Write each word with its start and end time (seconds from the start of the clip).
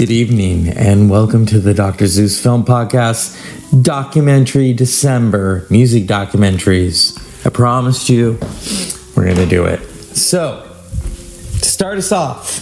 Good 0.00 0.10
evening, 0.10 0.68
and 0.68 1.10
welcome 1.10 1.44
to 1.44 1.60
the 1.60 1.74
Dr. 1.74 2.06
Zeus 2.06 2.42
Film 2.42 2.64
Podcast, 2.64 3.36
Documentary 3.82 4.72
December, 4.72 5.66
music 5.68 6.04
documentaries. 6.04 7.18
I 7.46 7.50
promised 7.50 8.08
you 8.08 8.38
we're 9.14 9.26
going 9.26 9.36
to 9.36 9.44
do 9.44 9.66
it. 9.66 9.82
So, 10.16 10.66
to 11.58 11.68
start 11.68 11.98
us 11.98 12.12
off, 12.12 12.60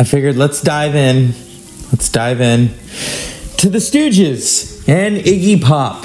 I 0.00 0.02
figured 0.02 0.34
let's 0.34 0.62
dive 0.62 0.96
in. 0.96 1.26
Let's 1.92 2.08
dive 2.08 2.40
in 2.40 2.70
to 3.58 3.70
the 3.70 3.78
Stooges 3.78 4.88
and 4.88 5.18
Iggy 5.18 5.62
Pop. 5.62 6.04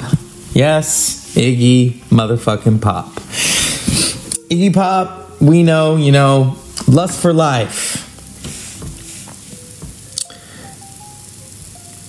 Yes, 0.52 1.34
Iggy 1.34 1.94
motherfucking 2.10 2.80
Pop. 2.80 3.06
Iggy 4.50 4.72
Pop, 4.72 5.40
we 5.40 5.64
know, 5.64 5.96
you 5.96 6.12
know, 6.12 6.56
Lust 6.86 7.20
for 7.20 7.32
Life. 7.32 7.93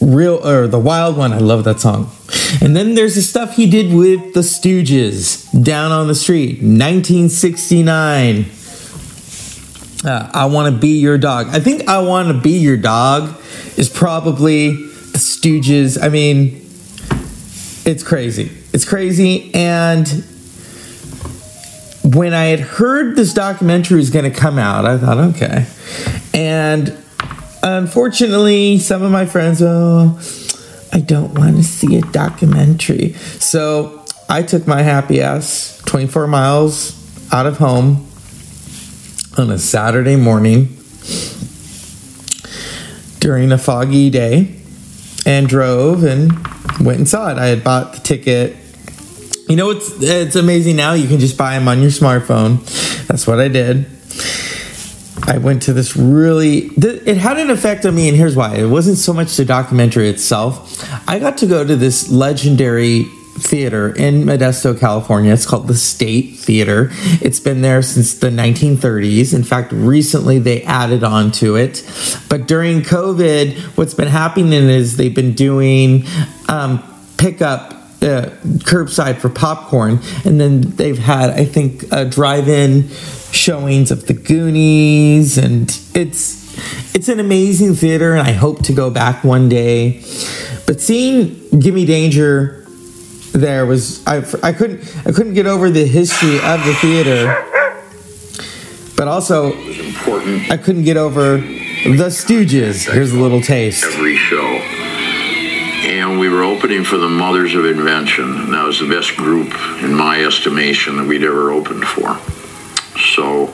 Real 0.05 0.45
or 0.47 0.67
the 0.67 0.77
Wild 0.77 1.17
One, 1.17 1.33
I 1.33 1.39
love 1.39 1.63
that 1.63 1.79
song. 1.79 2.11
And 2.61 2.75
then 2.75 2.93
there's 2.93 3.15
the 3.15 3.21
stuff 3.21 3.55
he 3.55 3.67
did 3.67 3.91
with 3.91 4.35
the 4.35 4.41
Stooges, 4.41 5.63
Down 5.63 5.91
on 5.91 6.07
the 6.07 6.13
Street, 6.13 6.61
1969. 6.61 8.45
Uh, 10.05 10.29
I 10.31 10.45
want 10.45 10.73
to 10.73 10.79
be 10.79 10.99
your 10.99 11.17
dog. 11.17 11.47
I 11.49 11.59
think 11.59 11.87
I 11.89 12.01
want 12.03 12.27
to 12.27 12.35
be 12.35 12.59
your 12.59 12.77
dog 12.77 13.35
is 13.77 13.89
probably 13.89 14.75
the 14.75 15.17
Stooges. 15.17 16.01
I 16.01 16.09
mean, 16.09 16.61
it's 17.85 18.03
crazy. 18.03 18.51
It's 18.73 18.85
crazy. 18.85 19.49
And 19.55 20.07
when 22.03 22.35
I 22.35 22.45
had 22.45 22.59
heard 22.59 23.15
this 23.15 23.33
documentary 23.33 23.97
was 23.97 24.11
going 24.11 24.31
to 24.31 24.37
come 24.37 24.59
out, 24.59 24.85
I 24.85 24.99
thought, 24.99 25.17
okay. 25.17 25.65
And 26.31 26.95
unfortunately, 27.65 28.77
some 28.77 29.01
of 29.01 29.11
my 29.11 29.25
friends, 29.25 29.61
oh, 29.61 30.19
I 30.93 30.99
don't 30.99 31.33
want 31.37 31.57
to 31.57 31.63
see 31.63 31.97
a 31.97 32.01
documentary. 32.01 33.13
So 33.13 34.05
I 34.29 34.43
took 34.43 34.67
my 34.67 34.81
happy 34.81 35.21
ass 35.21 35.81
24 35.85 36.27
miles 36.27 36.93
out 37.33 37.45
of 37.45 37.57
home 37.57 38.07
on 39.37 39.51
a 39.51 39.57
Saturday 39.57 40.15
morning 40.15 40.77
during 43.19 43.51
a 43.51 43.57
foggy 43.57 44.09
day 44.09 44.55
and 45.25 45.47
drove 45.49 46.03
and 46.03 46.31
went 46.79 46.99
and 46.99 47.09
saw 47.09 47.31
it. 47.31 47.37
I 47.37 47.47
had 47.47 47.63
bought 47.63 47.93
the 47.93 47.99
ticket. 47.99 48.55
You 49.49 49.55
know, 49.55 49.71
it's 49.71 49.91
it's 50.01 50.35
amazing 50.35 50.75
now. 50.75 50.93
You 50.93 51.07
can 51.07 51.19
just 51.19 51.37
buy 51.37 51.57
them 51.57 51.67
on 51.67 51.81
your 51.81 51.91
smartphone. 51.91 52.63
That's 53.07 53.27
what 53.27 53.39
I 53.39 53.47
did. 53.47 53.85
I 55.27 55.39
went 55.39 55.63
to 55.63 55.73
this 55.73 55.97
really. 55.97 56.69
It 56.77 57.17
had 57.17 57.37
an 57.39 57.49
effect 57.49 57.85
on 57.85 57.95
me, 57.95 58.07
and 58.07 58.15
here's 58.15 58.35
why. 58.35 58.55
It 58.55 58.67
wasn't 58.67 58.97
so 58.97 59.13
much 59.13 59.35
the 59.37 59.45
documentary 59.45 60.09
itself. 60.09 60.83
I 61.07 61.19
got 61.19 61.37
to 61.39 61.47
go 61.47 61.65
to 61.65 61.75
this 61.75 62.09
legendary 62.09 63.05
theater 63.37 63.93
in 63.93 64.23
Modesto, 64.23 64.79
California. 64.79 65.33
It's 65.33 65.45
called 65.45 65.67
the 65.67 65.75
State 65.75 66.37
Theater. 66.37 66.89
It's 67.21 67.39
been 67.39 67.61
there 67.61 67.81
since 67.81 68.13
the 68.13 68.29
1930s. 68.29 69.33
In 69.33 69.43
fact, 69.43 69.71
recently 69.73 70.39
they 70.39 70.63
added 70.63 71.03
on 71.03 71.31
to 71.33 71.55
it. 71.55 71.83
But 72.29 72.47
during 72.47 72.81
COVID, 72.81 73.77
what's 73.77 73.93
been 73.93 74.07
happening 74.07 74.53
is 74.53 74.95
they've 74.97 75.13
been 75.13 75.33
doing 75.33 76.05
um, 76.47 76.81
pickup 77.17 77.73
uh, 78.01 78.29
curbside 78.61 79.17
for 79.17 79.29
popcorn, 79.29 79.99
and 80.23 80.39
then 80.39 80.61
they've 80.61 80.97
had, 80.97 81.31
I 81.31 81.45
think, 81.45 81.91
a 81.91 82.05
drive-in 82.05 82.89
showings 83.35 83.91
of 83.91 84.07
the 84.07 84.13
Goonies, 84.13 85.37
and 85.37 85.69
it's 85.93 86.45
it's 86.95 87.09
an 87.09 87.19
amazing 87.19 87.75
theater, 87.75 88.15
and 88.15 88.27
I 88.27 88.31
hope 88.31 88.63
to 88.63 88.73
go 88.73 88.89
back 88.89 89.23
one 89.23 89.49
day. 89.49 90.01
But 90.65 90.81
seeing 90.81 91.59
Gimme 91.59 91.85
Danger 91.85 92.65
there 93.33 93.65
was 93.65 94.05
I, 94.07 94.17
I 94.41 94.53
couldn't 94.53 94.81
I 95.05 95.11
couldn't 95.11 95.33
get 95.33 95.45
over 95.45 95.69
the 95.69 95.85
history 95.85 96.35
of 96.35 96.65
the 96.65 96.73
theater, 96.75 97.45
but 98.95 99.07
also. 99.07 99.53
I 100.49 100.57
couldn't 100.57 100.83
get 100.83 100.97
over 100.97 101.37
the 101.37 102.09
Stooges. 102.09 102.91
Here's 102.91 103.11
a 103.11 103.19
little 103.19 103.41
taste. 103.41 103.83
Every 103.83 104.17
show. 104.17 104.43
And 104.43 106.19
we 106.19 106.29
were 106.29 106.41
opening 106.43 106.83
for 106.83 106.97
the 106.97 107.07
Mothers 107.07 107.53
of 107.53 107.65
Invention. 107.65 108.23
And 108.23 108.53
that 108.53 108.65
was 108.65 108.79
the 108.79 108.87
best 108.87 109.15
group, 109.15 109.53
in 109.83 109.93
my 109.93 110.23
estimation, 110.23 110.97
that 110.97 111.05
we'd 111.07 111.23
ever 111.23 111.51
opened 111.51 111.85
for. 111.85 112.17
So, 113.15 113.53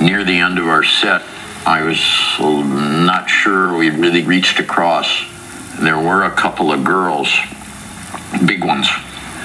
near 0.00 0.24
the 0.24 0.38
end 0.38 0.58
of 0.58 0.66
our 0.66 0.84
set, 0.84 1.22
I 1.66 1.82
was 1.82 1.98
not 2.38 3.28
sure 3.28 3.76
we 3.76 3.90
really 3.90 4.22
reached 4.22 4.60
across. 4.60 5.08
There 5.80 5.98
were 5.98 6.24
a 6.24 6.30
couple 6.30 6.72
of 6.72 6.84
girls 6.84 7.28
big 8.46 8.64
ones. 8.64 8.88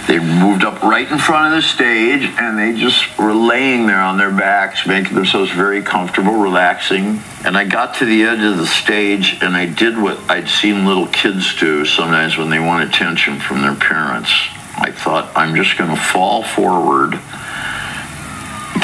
They 0.08 0.20
moved 0.20 0.66
up 0.66 0.84
right 0.84 1.10
in 1.10 1.18
front 1.18 1.54
of 1.54 1.62
the 1.62 1.68
stage 1.68 2.24
and 2.38 2.58
they 2.58 2.78
just 2.78 3.18
were 3.18 3.34
laying 3.34 3.88
there 3.88 4.02
on 4.02 4.18
their 4.18 4.32
backs, 4.32 4.86
making 4.86 5.16
themselves 5.16 5.50
very 5.52 5.82
comfortable, 5.82 6.34
relaxing. 6.34 7.22
And 7.46 7.58
I 7.58 7.64
got 7.64 7.96
to 7.96 8.06
the 8.06 8.24
edge 8.24 8.42
of 8.42 8.58
the 8.58 8.68
stage 8.68 9.38
and 9.42 9.56
I 9.56 9.66
did 9.66 9.98
what 9.98 10.20
I'd 10.30 10.50
seen 10.50 10.86
little 10.86 11.08
kids 11.08 11.58
do 11.58 11.86
sometimes 11.86 12.38
when 12.38 12.50
they 12.50 12.60
want 12.60 12.90
attention 12.90 13.40
from 13.40 13.62
their 13.62 13.76
parents. 13.76 14.32
I 14.76 14.92
thought, 14.92 15.32
I'm 15.36 15.56
just 15.56 15.78
going 15.78 15.90
to 15.90 16.02
fall 16.02 16.44
forward. 16.44 17.20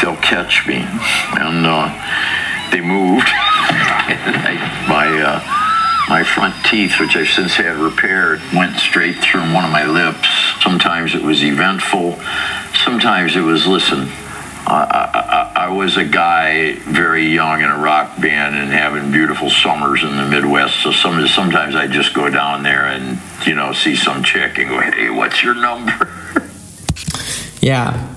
They'll 0.01 0.17
catch 0.17 0.67
me. 0.67 0.85
And 1.39 1.65
uh, 1.65 1.89
they 2.71 2.81
moved. 2.81 3.27
I, 3.29 4.85
my, 4.89 5.07
uh, 5.21 5.59
my 6.09 6.23
front 6.23 6.55
teeth, 6.65 6.99
which 6.99 7.15
I've 7.15 7.27
since 7.27 7.55
had 7.55 7.77
repaired, 7.77 8.41
went 8.53 8.77
straight 8.77 9.17
through 9.17 9.53
one 9.53 9.63
of 9.63 9.71
my 9.71 9.85
lips. 9.85 10.27
Sometimes 10.61 11.13
it 11.13 11.21
was 11.21 11.43
eventful. 11.43 12.19
Sometimes 12.83 13.35
it 13.35 13.41
was, 13.41 13.67
listen, 13.67 14.09
I, 14.65 15.51
I, 15.55 15.65
I, 15.65 15.69
was 15.69 15.97
a 15.97 16.05
guy 16.05 16.73
very 16.79 17.25
young 17.27 17.61
in 17.61 17.69
a 17.69 17.77
rock 17.77 18.19
band 18.19 18.55
and 18.55 18.71
having 18.71 19.11
beautiful 19.11 19.49
summers 19.49 20.03
in 20.03 20.15
the 20.17 20.25
Midwest. 20.25 20.83
So 20.83 20.91
some, 20.91 21.25
sometimes 21.27 21.75
I 21.75 21.87
just 21.87 22.13
go 22.13 22.29
down 22.29 22.63
there 22.63 22.87
and, 22.87 23.19
you 23.45 23.55
know, 23.55 23.71
see 23.73 23.95
some 23.95 24.23
chick 24.23 24.57
and 24.57 24.69
go, 24.69 24.79
hey, 24.79 25.09
what's 25.09 25.43
your 25.43 25.55
number? 25.55 26.09
yeah. 27.61 28.15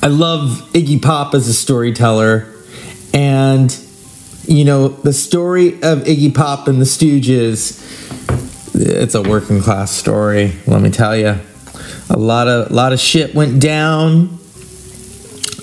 I 0.00 0.06
love 0.06 0.70
Iggy 0.72 1.02
Pop 1.02 1.34
as 1.34 1.48
a 1.48 1.54
storyteller. 1.54 2.46
And 3.12 3.76
you 4.46 4.64
know, 4.64 4.88
the 4.88 5.12
story 5.12 5.74
of 5.82 6.04
Iggy 6.04 6.34
Pop 6.34 6.68
and 6.68 6.80
the 6.80 6.86
Stooges, 6.86 7.84
it's 8.74 9.14
a 9.14 9.22
working 9.22 9.60
class 9.60 9.90
story, 9.90 10.52
let 10.66 10.80
me 10.80 10.90
tell 10.90 11.16
you. 11.16 11.38
A 12.10 12.16
lot 12.16 12.48
of 12.48 12.70
a 12.70 12.74
lot 12.74 12.94
of 12.94 13.00
shit 13.00 13.34
went 13.34 13.60
down. 13.60 14.38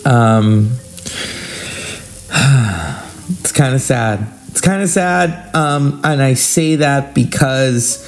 Um, 0.05 0.77
it's 2.29 3.51
kind 3.51 3.73
of 3.73 3.81
sad. 3.81 4.31
It's 4.49 4.61
kind 4.61 4.83
of 4.83 4.89
sad, 4.89 5.53
um, 5.55 5.99
and 6.03 6.21
I 6.21 6.35
say 6.35 6.75
that 6.77 7.15
because 7.15 8.07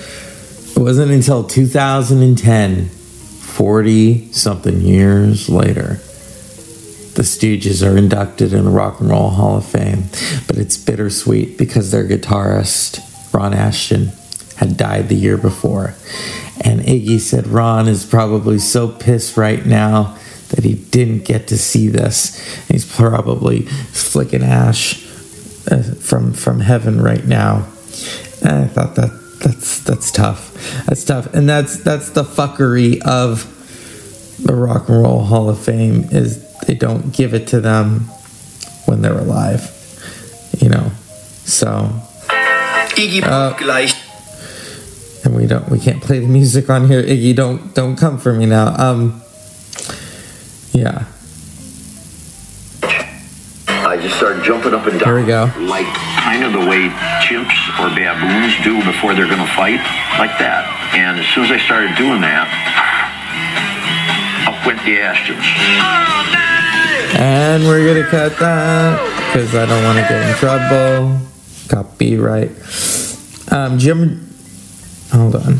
it 0.77 0.79
wasn't 0.79 1.11
until 1.11 1.43
2010, 1.43 2.85
40 2.85 4.31
something 4.31 4.79
years 4.79 5.49
later, 5.49 5.99
the 7.17 7.23
Stooges 7.23 7.83
are 7.83 7.97
inducted 7.97 8.53
in 8.53 8.65
the 8.65 8.69
Rock 8.69 8.99
and 8.99 9.09
Roll 9.09 9.31
Hall 9.31 9.57
of 9.57 9.65
Fame. 9.65 10.03
But 10.45 10.57
it's 10.57 10.77
bittersweet 10.77 11.57
because 11.57 11.89
their 11.89 12.07
guitarist, 12.07 13.33
Ron 13.33 13.53
Asheton, 13.53 14.13
had 14.57 14.77
died 14.77 15.09
the 15.09 15.15
year 15.15 15.35
before. 15.35 15.95
And 16.61 16.79
Iggy 16.81 17.19
said 17.19 17.47
Ron 17.47 17.87
is 17.87 18.05
probably 18.05 18.59
so 18.59 18.87
pissed 18.87 19.35
right 19.35 19.65
now 19.65 20.15
that 20.49 20.63
he 20.63 20.75
didn't 20.75 21.25
get 21.25 21.47
to 21.47 21.57
see 21.57 21.87
this. 21.87 22.39
He's 22.67 22.85
probably 22.85 23.63
flicking 23.63 24.43
ash 24.43 25.03
uh, 25.71 25.81
from 25.99 26.33
from 26.33 26.59
heaven 26.59 27.01
right 27.01 27.25
now. 27.25 27.67
And 28.43 28.65
I 28.65 28.67
thought 28.67 28.93
that 28.95 29.39
that's 29.43 29.79
that's 29.79 30.11
tough. 30.11 30.85
That's 30.85 31.03
tough, 31.03 31.33
and 31.33 31.49
that's 31.49 31.77
that's 31.77 32.11
the 32.11 32.23
fuckery 32.23 33.01
of 33.01 33.53
the 34.43 34.53
Rock 34.53 34.87
and 34.87 35.01
Roll 35.01 35.23
Hall 35.23 35.49
of 35.49 35.59
Fame 35.59 36.05
is 36.11 36.46
they 36.65 36.75
don't 36.75 37.13
give 37.13 37.33
it 37.33 37.47
to 37.47 37.61
them 37.61 38.01
when 38.85 39.01
they're 39.01 39.17
alive. 39.17 39.73
You 40.59 40.69
know, 40.69 40.91
so. 41.43 41.91
Iggy 42.97 43.21
uh, 43.23 43.53
gleich. 43.53 43.93
And 45.25 45.35
we 45.35 45.45
don't, 45.45 45.69
we 45.69 45.79
can't 45.79 46.01
play 46.01 46.19
the 46.19 46.27
music 46.27 46.69
on 46.69 46.87
here. 46.87 47.03
Iggy, 47.03 47.35
don't, 47.35 47.75
don't 47.75 47.95
come 47.95 48.17
for 48.17 48.33
me 48.33 48.45
now. 48.45 48.73
Um, 48.77 49.21
yeah. 50.71 51.05
I 53.87 53.97
just 54.01 54.17
started 54.17 54.43
jumping 54.43 54.73
up 54.73 54.85
and 54.85 54.99
down. 54.99 55.07
Here 55.07 55.19
we 55.19 55.25
go. 55.25 55.51
Like 55.59 55.87
kind 56.19 56.43
of 56.43 56.53
the 56.53 56.59
way 56.59 56.89
chimps 57.23 57.79
or 57.79 57.89
baboons 57.95 58.53
do 58.63 58.83
before 58.83 59.13
they're 59.13 59.27
going 59.27 59.45
to 59.45 59.53
fight, 59.53 59.79
like 60.19 60.37
that. 60.39 60.67
And 60.93 61.19
as 61.19 61.25
soon 61.27 61.45
as 61.45 61.51
I 61.51 61.57
started 61.65 61.95
doing 61.95 62.21
that, 62.21 62.47
up 64.47 64.65
went 64.65 64.79
the 64.83 64.97
Ashetons. 64.97 66.46
And 67.15 67.63
we're 67.63 67.85
gonna 67.85 68.07
cut 68.07 68.37
that 68.39 69.27
because 69.27 69.55
I 69.55 69.65
don't 69.65 69.83
want 69.83 69.97
to 69.97 70.03
get 70.03 70.29
in 70.29 70.35
trouble. 70.35 71.19
Copyright. 71.69 72.51
Um, 73.51 73.79
Jim, 73.79 74.27
hold 75.11 75.35
on. 75.35 75.59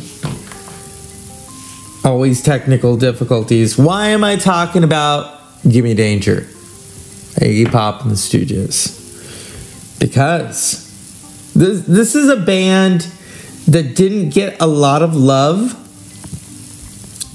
Always 2.04 2.42
technical 2.42 2.98
difficulties. 2.98 3.78
Why 3.78 4.08
am 4.08 4.24
I 4.24 4.36
talking 4.36 4.84
about 4.84 5.40
Gimme 5.70 5.94
Danger? 5.94 6.48
Iggy 7.40 7.72
Pop 7.72 8.02
and 8.02 8.12
the 8.12 8.16
Stooges. 8.16 8.96
Because 10.00 10.84
this, 11.54 11.82
this 11.82 12.16
is 12.16 12.30
a 12.30 12.38
band 12.38 13.02
that 13.68 13.96
didn't 13.96 14.30
get 14.30 14.62
a 14.62 14.68
lot 14.68 15.02
of 15.02 15.16
love, 15.16 15.74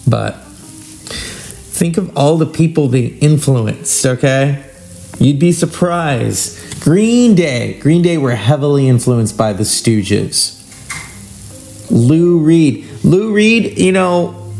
but 0.09 0.42
think 1.73 1.97
of 1.97 2.17
all 2.17 2.37
the 2.37 2.47
people 2.47 2.89
they 2.89 3.07
influenced, 3.07 4.05
okay? 4.05 4.63
You'd 5.19 5.39
be 5.39 5.53
surprised. 5.53 6.83
Green 6.83 7.35
Day. 7.35 7.79
Green 7.81 8.03
Day 8.03 8.19
were 8.19 8.35
heavily 8.35 8.89
influenced 8.89 9.39
by 9.39 9.53
the 9.53 9.63
Stooges. 9.63 10.59
Lou 11.91 12.39
Reed. 12.39 12.87
Lou 13.03 13.33
Reed, 13.33 13.79
you 13.79 13.93
know, 13.93 14.53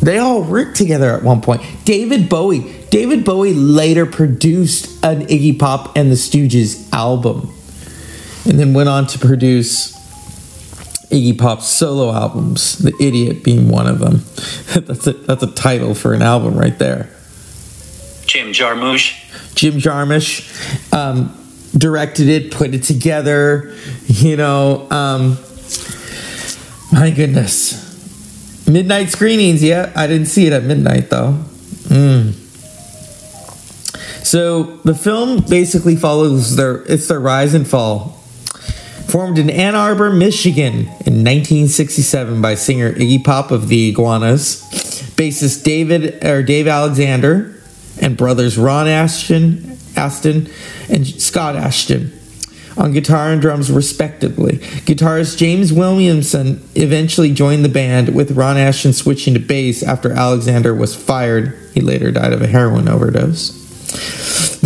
they 0.00 0.18
all 0.18 0.42
worked 0.42 0.76
together 0.76 1.10
at 1.16 1.22
one 1.22 1.40
point. 1.40 1.62
David 1.84 2.28
Bowie. 2.28 2.72
David 2.90 3.24
Bowie 3.24 3.54
later 3.54 4.06
produced 4.06 5.04
an 5.04 5.26
Iggy 5.26 5.58
Pop 5.58 5.96
and 5.96 6.10
the 6.10 6.14
Stooges 6.14 6.92
album 6.92 7.52
and 8.44 8.60
then 8.60 8.72
went 8.72 8.88
on 8.88 9.06
to 9.08 9.18
produce 9.18 9.95
Iggy 11.10 11.38
Pop's 11.38 11.68
solo 11.68 12.12
albums, 12.12 12.78
The 12.78 12.92
Idiot 13.00 13.44
being 13.44 13.68
one 13.68 13.86
of 13.86 13.98
them. 14.00 14.22
that's, 14.86 15.06
a, 15.06 15.12
that's 15.12 15.42
a 15.42 15.50
title 15.52 15.94
for 15.94 16.14
an 16.14 16.22
album 16.22 16.56
right 16.56 16.78
there. 16.78 17.10
Jim 18.26 18.52
Jarmusch. 18.52 19.22
Jim 19.54 19.74
Jarmusch 19.74 20.92
um, 20.92 21.36
directed 21.76 22.28
it, 22.28 22.52
put 22.52 22.74
it 22.74 22.82
together. 22.82 23.74
You 24.06 24.36
know, 24.36 24.88
um, 24.90 25.38
my 26.92 27.10
goodness. 27.10 27.84
Midnight 28.68 29.10
screenings, 29.10 29.62
yeah. 29.62 29.92
I 29.94 30.06
didn't 30.06 30.26
see 30.26 30.46
it 30.46 30.52
at 30.52 30.64
midnight 30.64 31.08
though. 31.08 31.38
Mm. 31.84 32.32
So 34.24 34.64
the 34.78 34.94
film 34.94 35.44
basically 35.48 35.94
follows 35.94 36.56
their 36.56 36.82
it's 36.84 37.06
their 37.06 37.20
rise 37.20 37.54
and 37.54 37.66
fall. 37.66 38.20
Formed 39.16 39.38
in 39.38 39.48
Ann 39.48 39.74
Arbor, 39.74 40.10
Michigan 40.10 40.74
in 40.74 41.24
1967 41.24 42.42
by 42.42 42.54
singer 42.54 42.92
Iggy 42.92 43.24
Pop 43.24 43.50
of 43.50 43.68
the 43.68 43.88
Iguanas, 43.88 44.62
bassist 45.16 45.64
David 45.64 46.22
or 46.22 46.42
Dave 46.42 46.68
Alexander, 46.68 47.58
and 47.98 48.14
brothers 48.14 48.58
Ron 48.58 48.84
Asheton, 48.84 49.78
Aston, 49.96 50.50
and 50.90 51.06
Scott 51.06 51.54
Asheton 51.54 52.12
on 52.76 52.92
guitar 52.92 53.32
and 53.32 53.40
drums, 53.40 53.72
respectively. 53.72 54.58
Guitarist 54.84 55.38
James 55.38 55.72
Williamson 55.72 56.62
eventually 56.74 57.32
joined 57.32 57.64
the 57.64 57.70
band, 57.70 58.14
with 58.14 58.32
Ron 58.32 58.56
Asheton 58.56 58.92
switching 58.92 59.32
to 59.32 59.40
bass 59.40 59.82
after 59.82 60.12
Alexander 60.12 60.74
was 60.74 60.94
fired. 60.94 61.58
He 61.72 61.80
later 61.80 62.12
died 62.12 62.34
of 62.34 62.42
a 62.42 62.46
heroin 62.46 62.86
overdose. 62.86 63.64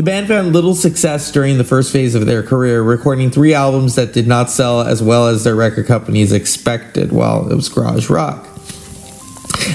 The 0.01 0.05
band 0.05 0.29
found 0.29 0.55
little 0.55 0.75
success 0.75 1.31
during 1.31 1.59
the 1.59 1.63
first 1.63 1.93
phase 1.93 2.15
of 2.15 2.25
their 2.25 2.43
career, 2.43 2.83
recording 2.83 3.31
three 3.31 3.53
albums 3.53 3.97
that 3.97 4.15
did 4.15 4.27
not 4.27 4.49
sell 4.49 4.81
as 4.81 5.03
well 5.03 5.29
as 5.29 5.45
their 5.45 5.55
record 5.55 5.85
companies 5.85 6.33
expected. 6.33 7.13
While 7.13 7.53
it 7.53 7.55
was 7.55 7.69
garage 7.69 8.09
rock 8.09 8.50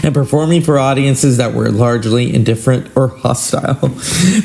and 0.04 0.14
performing 0.14 0.62
for 0.62 0.78
audiences 0.80 1.38
that 1.38 1.54
were 1.54 1.70
largely 1.70 2.34
indifferent 2.34 2.90
or 2.96 3.10
hostile. 3.10 3.88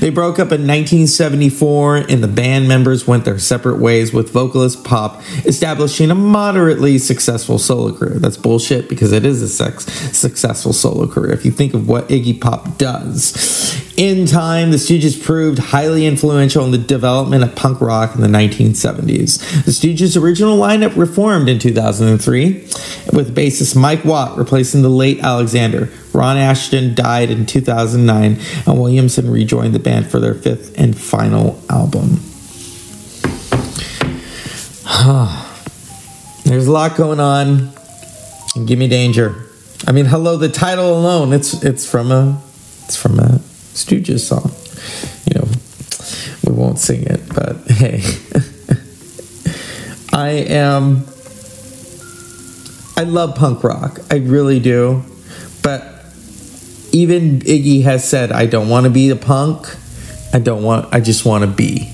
they 0.00 0.10
broke 0.10 0.38
up 0.38 0.52
in 0.52 0.66
1974 0.66 1.96
and 1.96 2.22
the 2.22 2.28
band 2.28 2.68
members 2.68 3.06
went 3.06 3.24
their 3.24 3.38
separate 3.38 3.78
ways 3.78 4.12
with 4.12 4.30
vocalist 4.30 4.84
Pop 4.84 5.22
establishing 5.44 6.10
a 6.10 6.14
moderately 6.14 6.98
successful 6.98 7.58
solo 7.58 7.92
career. 7.92 8.18
That's 8.18 8.36
bullshit 8.36 8.88
because 8.88 9.12
it 9.12 9.24
is 9.24 9.42
a 9.42 9.48
sex- 9.48 9.84
successful 10.16 10.72
solo 10.72 11.06
career 11.06 11.32
if 11.32 11.44
you 11.44 11.50
think 11.50 11.74
of 11.74 11.88
what 11.88 12.08
Iggy 12.08 12.40
Pop 12.40 12.78
does. 12.78 13.80
In 14.00 14.24
time, 14.24 14.70
the 14.70 14.78
Stooges 14.78 15.22
proved 15.22 15.58
highly 15.58 16.06
influential 16.06 16.64
in 16.64 16.70
the 16.70 16.78
development 16.78 17.44
of 17.44 17.54
punk 17.54 17.82
rock 17.82 18.14
in 18.14 18.22
the 18.22 18.28
1970s. 18.28 19.64
The 19.66 19.70
Stooges' 19.70 20.20
original 20.20 20.56
lineup 20.56 20.96
reformed 20.96 21.50
in 21.50 21.58
2003, 21.58 22.52
with 23.12 23.34
bassist 23.34 23.76
Mike 23.76 24.04
Watt 24.04 24.38
replacing 24.38 24.80
the 24.80 24.88
late 24.88 25.22
Alexander. 25.30 25.88
Ron 26.12 26.36
Asheton 26.36 26.94
died 26.94 27.30
in 27.30 27.46
2009, 27.46 28.38
and 28.66 28.80
Williamson 28.80 29.30
rejoined 29.30 29.74
the 29.74 29.78
band 29.78 30.10
for 30.10 30.18
their 30.18 30.34
fifth 30.34 30.78
and 30.78 30.98
final 30.98 31.62
album. 31.70 32.20
There's 36.44 36.66
a 36.66 36.72
lot 36.72 36.96
going 36.96 37.20
on. 37.20 37.70
Give 38.66 38.78
me 38.78 38.88
danger. 38.88 39.46
I 39.86 39.92
mean, 39.92 40.06
hello. 40.06 40.36
The 40.36 40.48
title 40.48 40.98
alone, 40.98 41.32
it's 41.32 41.62
it's 41.62 41.88
from 41.88 42.10
a 42.10 42.42
it's 42.84 42.96
from 42.96 43.20
a 43.20 43.40
Stooges 43.72 44.20
song. 44.20 44.50
You 45.26 45.40
know, 45.40 45.48
we 46.44 46.52
won't 46.52 46.80
sing 46.80 47.04
it, 47.04 47.20
but 47.28 47.56
hey, 47.70 48.02
I 50.12 50.30
am. 50.30 51.04
I 52.96 53.04
love 53.04 53.36
punk 53.36 53.62
rock. 53.62 54.00
I 54.10 54.16
really 54.16 54.58
do. 54.58 55.04
But 55.62 56.04
even 56.92 57.40
Iggy 57.40 57.82
has 57.82 58.08
said, 58.08 58.32
I 58.32 58.46
don't 58.46 58.68
want 58.68 58.84
to 58.84 58.90
be 58.90 59.08
the 59.08 59.16
punk. 59.16 59.66
I 60.32 60.38
don't 60.38 60.62
want, 60.62 60.92
I 60.94 61.00
just 61.00 61.24
want 61.24 61.44
to 61.44 61.50
be. 61.50 61.90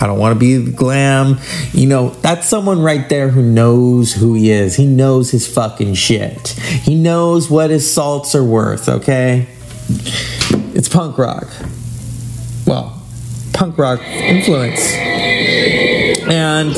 I 0.00 0.06
don't 0.06 0.18
want 0.18 0.34
to 0.34 0.38
be 0.38 0.70
glam. 0.72 1.38
You 1.72 1.86
know, 1.88 2.10
that's 2.10 2.46
someone 2.46 2.80
right 2.82 3.08
there 3.08 3.30
who 3.30 3.42
knows 3.42 4.12
who 4.12 4.34
he 4.34 4.50
is. 4.50 4.76
He 4.76 4.86
knows 4.86 5.30
his 5.30 5.52
fucking 5.52 5.94
shit. 5.94 6.48
He 6.48 6.94
knows 6.94 7.50
what 7.50 7.70
his 7.70 7.92
salts 7.92 8.34
are 8.36 8.44
worth, 8.44 8.88
okay? 8.88 9.48
It's 10.74 10.88
punk 10.88 11.18
rock. 11.18 11.48
Well, 12.64 13.02
punk 13.52 13.76
rock 13.78 14.00
influence. 14.00 14.94
And 16.30 16.76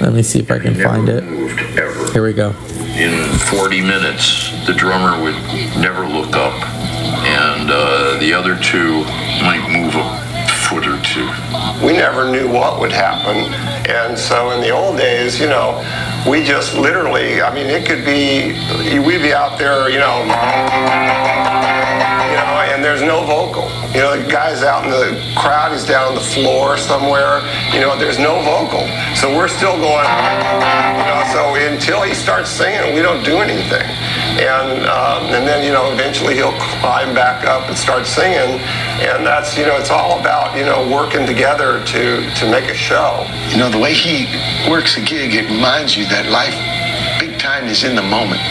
let 0.00 0.12
me 0.14 0.22
see 0.22 0.38
if 0.38 0.50
I 0.50 0.58
can 0.58 0.74
find 0.74 1.08
it. 1.08 1.24
Here 2.14 2.22
we 2.22 2.32
go. 2.32 2.50
In 2.94 3.26
40 3.50 3.80
minutes, 3.80 4.52
the 4.68 4.72
drummer 4.72 5.20
would 5.20 5.34
never 5.82 6.06
look 6.06 6.36
up, 6.36 6.54
and 7.26 7.68
uh, 7.68 8.16
the 8.20 8.32
other 8.32 8.56
two 8.56 9.02
might 9.42 9.66
move 9.68 9.96
a 9.96 10.24
foot 10.70 10.86
or 10.86 11.02
two. 11.02 11.26
We 11.84 11.92
never 11.92 12.30
knew 12.30 12.48
what 12.48 12.78
would 12.78 12.92
happen. 12.92 13.52
And 13.90 14.16
so 14.16 14.52
in 14.52 14.60
the 14.60 14.70
old 14.70 14.96
days, 14.96 15.40
you 15.40 15.48
know, 15.48 15.82
we 16.30 16.44
just 16.44 16.76
literally, 16.76 17.42
I 17.42 17.52
mean, 17.52 17.66
it 17.66 17.84
could 17.84 18.04
be, 18.04 18.52
we'd 19.04 19.20
be 19.20 19.32
out 19.32 19.58
there, 19.58 19.90
you 19.90 19.98
know, 19.98 20.20
you 20.22 20.28
know, 22.38 22.62
and 22.70 22.84
there's 22.84 23.02
no 23.02 23.24
vocal. 23.26 23.68
You 23.94 24.00
know, 24.00 24.20
the 24.20 24.26
guy's 24.28 24.64
out 24.64 24.82
in 24.82 24.90
the 24.90 25.14
crowd, 25.38 25.70
he's 25.70 25.86
down 25.86 26.08
on 26.08 26.14
the 26.16 26.26
floor 26.34 26.76
somewhere, 26.76 27.38
you 27.70 27.78
know, 27.78 27.96
there's 27.96 28.18
no 28.18 28.42
vocal. 28.42 28.82
So 29.14 29.30
we're 29.30 29.46
still 29.46 29.78
going, 29.78 30.02
you 30.98 31.06
know, 31.06 31.22
so 31.30 31.54
until 31.54 32.02
he 32.02 32.12
starts 32.12 32.50
singing, 32.50 32.92
we 32.92 33.02
don't 33.02 33.24
do 33.24 33.38
anything. 33.38 33.86
And, 34.42 34.82
um, 34.90 35.30
and 35.30 35.46
then, 35.46 35.62
you 35.62 35.70
know, 35.70 35.92
eventually 35.92 36.34
he'll 36.34 36.58
climb 36.82 37.14
back 37.14 37.46
up 37.46 37.68
and 37.68 37.78
start 37.78 38.04
singing. 38.04 38.58
And 38.98 39.24
that's, 39.24 39.56
you 39.56 39.64
know, 39.64 39.76
it's 39.78 39.90
all 39.90 40.18
about, 40.18 40.58
you 40.58 40.64
know, 40.64 40.90
working 40.90 41.24
together 41.24 41.78
to, 41.94 42.34
to 42.34 42.50
make 42.50 42.68
a 42.68 42.74
show. 42.74 43.24
You 43.50 43.58
know, 43.58 43.70
the 43.70 43.78
way 43.78 43.94
he 43.94 44.26
works 44.68 44.96
a 44.96 45.02
gig, 45.02 45.34
it 45.34 45.46
reminds 45.46 45.96
you 45.96 46.04
that 46.06 46.26
life, 46.26 46.58
big 47.20 47.38
time, 47.38 47.66
is 47.66 47.84
in 47.84 47.94
the 47.94 48.02
moment. 48.02 48.42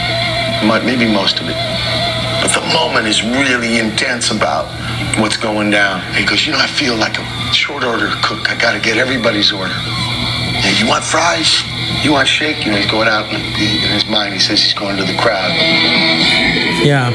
Maybe 0.64 1.04
most 1.04 1.38
of 1.38 1.48
it. 1.48 1.56
But 2.40 2.48
the 2.56 2.64
moment 2.72 3.06
is 3.06 3.22
really 3.22 3.78
intense 3.78 4.30
about 4.30 4.72
what's 5.20 5.36
going 5.36 5.70
down. 5.70 6.00
He 6.14 6.24
goes, 6.24 6.46
you 6.46 6.52
know, 6.52 6.58
I 6.58 6.66
feel 6.66 6.96
like 6.96 7.18
a 7.18 7.54
short 7.54 7.84
order 7.84 8.10
cook. 8.22 8.50
I 8.50 8.58
got 8.58 8.72
to 8.72 8.80
get 8.80 8.96
everybody's 8.96 9.52
order. 9.52 9.74
Yeah, 9.74 10.78
you 10.78 10.88
want 10.88 11.04
fries? 11.04 11.62
You 12.04 12.12
want 12.12 12.28
shake? 12.28 12.64
You 12.64 12.72
know, 12.72 12.78
he's 12.78 12.90
going 12.90 13.08
out 13.08 13.26
and 13.32 13.42
in 13.42 13.92
his 13.92 14.06
mind, 14.06 14.34
he 14.34 14.40
says 14.40 14.62
he's 14.62 14.74
going 14.74 14.96
to 14.96 15.04
the 15.04 15.16
crowd. 15.18 15.50
Yeah. 16.84 17.10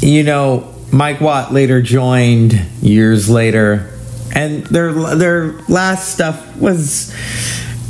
You 0.00 0.24
know, 0.24 0.74
Mike 0.92 1.20
Watt 1.20 1.52
later 1.52 1.80
joined 1.80 2.52
years 2.82 3.30
later, 3.30 3.90
and 4.34 4.64
their 4.66 4.92
their 5.14 5.52
last 5.68 6.12
stuff 6.12 6.56
was 6.56 7.14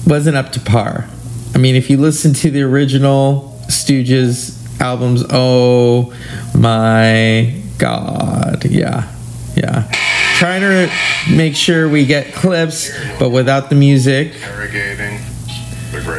wasn't 0.06 0.36
up 0.36 0.52
to 0.52 0.60
par. 0.60 1.08
I 1.54 1.58
mean, 1.58 1.74
if 1.74 1.90
you 1.90 1.96
listen 1.96 2.32
to 2.34 2.50
the 2.50 2.62
original 2.62 3.58
Stooges 3.68 4.61
albums, 4.82 5.24
oh 5.30 6.12
my 6.54 7.54
god, 7.78 8.64
yeah, 8.64 9.10
yeah. 9.56 9.90
Trying 10.38 10.62
to 10.62 10.92
make 11.30 11.54
sure 11.54 11.88
we 11.88 12.04
get 12.04 12.34
clips, 12.34 12.90
but 13.18 13.30
without 13.30 13.70
the 13.70 13.76
music. 13.76 14.32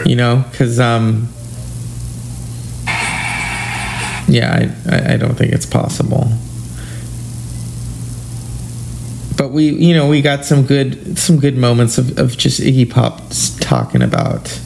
You 0.05 0.15
know, 0.15 0.45
because 0.49 0.79
um, 0.79 1.27
yeah, 4.27 4.71
I, 4.87 4.95
I 4.95 5.13
I 5.13 5.17
don't 5.17 5.35
think 5.35 5.51
it's 5.51 5.65
possible. 5.65 6.29
but 9.43 9.51
we, 9.51 9.69
you 9.71 9.93
know, 9.93 10.07
we 10.07 10.21
got 10.21 10.45
some 10.45 10.65
good 10.65 11.17
some 11.17 11.37
good 11.37 11.57
moments 11.57 11.97
of, 11.97 12.17
of 12.17 12.37
just 12.37 12.61
Iggy 12.61 12.89
Pop 12.89 13.21
talking 13.59 14.01
about 14.01 14.59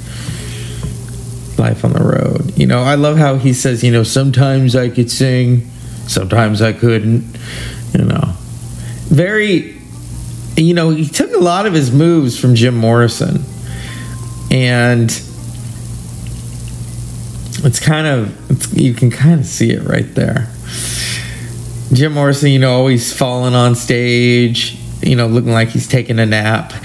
life 1.60 1.84
on 1.84 1.94
the 1.94 2.04
road. 2.04 2.58
You 2.58 2.68
know, 2.68 2.82
I 2.82 2.96
love 2.96 3.18
how 3.18 3.36
he 3.38 3.54
says, 3.54 3.84
you 3.84 3.92
know, 3.92 4.04
sometimes 4.04 4.76
I 4.76 4.90
could 4.90 5.12
sing, 5.12 5.70
sometimes 6.08 6.62
I 6.62 6.74
couldn't. 6.74 7.38
You 7.98 8.06
know, 8.06 8.34
very, 9.08 9.78
you 10.56 10.74
know, 10.74 10.90
he 10.90 11.08
took 11.08 11.32
a 11.34 11.40
lot 11.40 11.66
of 11.66 11.74
his 11.74 11.92
moves 11.92 12.40
from 12.40 12.56
Jim 12.56 12.76
Morrison, 12.76 13.44
and 14.52 15.10
it's 17.64 17.80
kind 17.80 18.08
of 18.08 18.52
it's, 18.52 18.74
you 18.74 18.94
can 18.94 19.10
kind 19.10 19.40
of 19.40 19.46
see 19.46 19.72
it 19.72 19.84
right 19.84 20.14
there. 20.16 20.50
Jim 21.94 22.14
Morrison, 22.14 22.52
you 22.52 22.60
know, 22.60 22.74
always 22.74 23.14
falling 23.14 23.56
on 23.56 23.74
stage, 23.74 24.78
you 25.02 25.16
know, 25.16 25.28
looking 25.28 25.52
like 25.52 25.70
he's 25.70 25.88
taking 25.88 26.20
a 26.20 26.26
nap. 26.26 26.74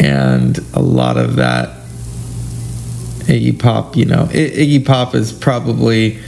and 0.00 0.58
a 0.74 0.80
lot 0.80 1.16
of 1.16 1.36
that 1.36 1.81
Iggy 3.26 3.58
Pop, 3.58 3.96
you 3.96 4.04
know, 4.04 4.24
Iggy 4.26 4.84
Pop 4.84 5.14
is 5.14 5.32
probably, 5.32 6.18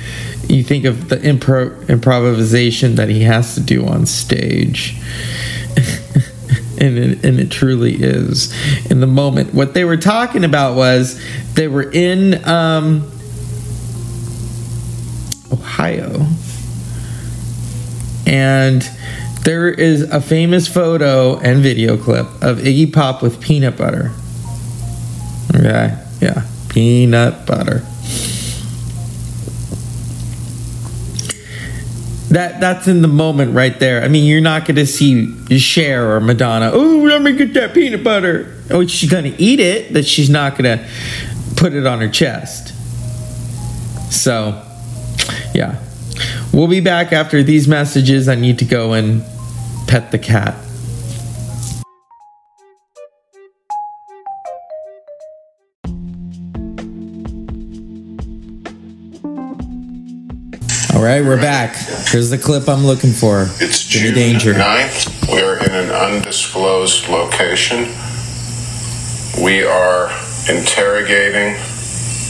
you 0.48 0.62
think 0.62 0.84
of 0.84 1.08
the 1.08 1.16
impro- 1.16 1.88
improvisation 1.88 2.96
that 2.96 3.08
he 3.08 3.22
has 3.22 3.54
to 3.54 3.60
do 3.60 3.86
on 3.86 4.06
stage. 4.06 4.96
and, 6.78 6.98
it, 6.98 7.24
and 7.24 7.40
it 7.40 7.50
truly 7.50 7.94
is 7.94 8.52
in 8.90 9.00
the 9.00 9.06
moment. 9.06 9.54
What 9.54 9.74
they 9.74 9.84
were 9.84 9.96
talking 9.96 10.44
about 10.44 10.76
was 10.76 11.20
they 11.54 11.68
were 11.68 11.90
in 11.90 12.46
um, 12.46 13.10
Ohio. 15.52 16.26
And 18.26 18.82
there 19.42 19.68
is 19.68 20.02
a 20.02 20.20
famous 20.20 20.66
photo 20.66 21.38
and 21.38 21.60
video 21.62 21.96
clip 21.96 22.26
of 22.42 22.58
Iggy 22.58 22.92
Pop 22.92 23.22
with 23.22 23.40
peanut 23.40 23.76
butter. 23.76 24.12
Okay, 25.54 25.96
yeah 26.20 26.44
peanut 26.75 27.47
butter. 27.47 27.83
That 32.31 32.61
that's 32.61 32.88
in 32.88 33.00
the 33.00 33.09
moment 33.09 33.54
right 33.54 33.78
there. 33.78 34.02
I 34.02 34.09
mean, 34.09 34.25
you're 34.25 34.40
not 34.40 34.64
going 34.64 34.75
to 34.76 34.87
see 34.87 35.57
Cher 35.57 36.16
or 36.16 36.21
Madonna. 36.21 36.73
Oh, 36.73 37.04
let 37.04 37.23
me 37.23 37.33
get 37.33 37.54
that 37.54 37.75
peanut 37.75 38.02
butter. 38.02 38.61
Oh, 38.71 38.85
she's 38.87 39.09
going 39.09 39.33
to 39.33 39.40
eat 39.40 39.61
it. 39.61 39.93
That 39.93 40.04
she's 40.04 40.28
not 40.28 40.59
going 40.59 40.78
to 40.78 40.88
put 41.54 41.75
it 41.75 41.87
on 41.87 42.00
her 42.00 42.09
chest. 42.09 42.75
So, 44.12 44.61
yeah, 45.54 45.81
we'll 46.52 46.66
be 46.66 46.81
back 46.81 47.12
after 47.12 47.45
these 47.45 47.69
messages. 47.69 48.28
I 48.28 48.35
need 48.35 48.59
to 48.59 48.64
go 48.64 48.95
and 48.95 49.23
pet 49.87 50.11
the 50.11 50.19
cat. 50.19 50.57
Right, 61.04 61.23
we're 61.23 61.37
back. 61.37 61.76
Here's 62.08 62.30
the 62.30 62.38
clip 62.38 62.66
I'm 62.68 62.84
looking 62.84 63.12
for. 63.12 63.49
It's 63.61 63.84
June 63.84 64.14
danger. 64.14 64.54
9th. 64.54 65.30
We're 65.30 65.58
in 65.58 65.73
an 65.73 65.90
undisclosed 65.90 67.08
location. 67.08 67.92
We 69.42 69.64
are 69.64 70.11
interrogating 70.49 71.61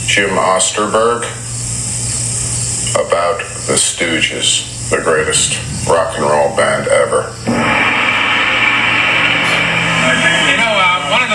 Jim 0.07 0.31
Osterberg 0.31 1.23
about 2.95 3.39
the 3.67 3.75
Stooges, 3.77 4.89
the 4.89 5.01
greatest 5.01 5.57
rock 5.87 6.17
and 6.17 6.25
roll 6.25 6.55
band 6.57 6.87
ever. 6.89 7.33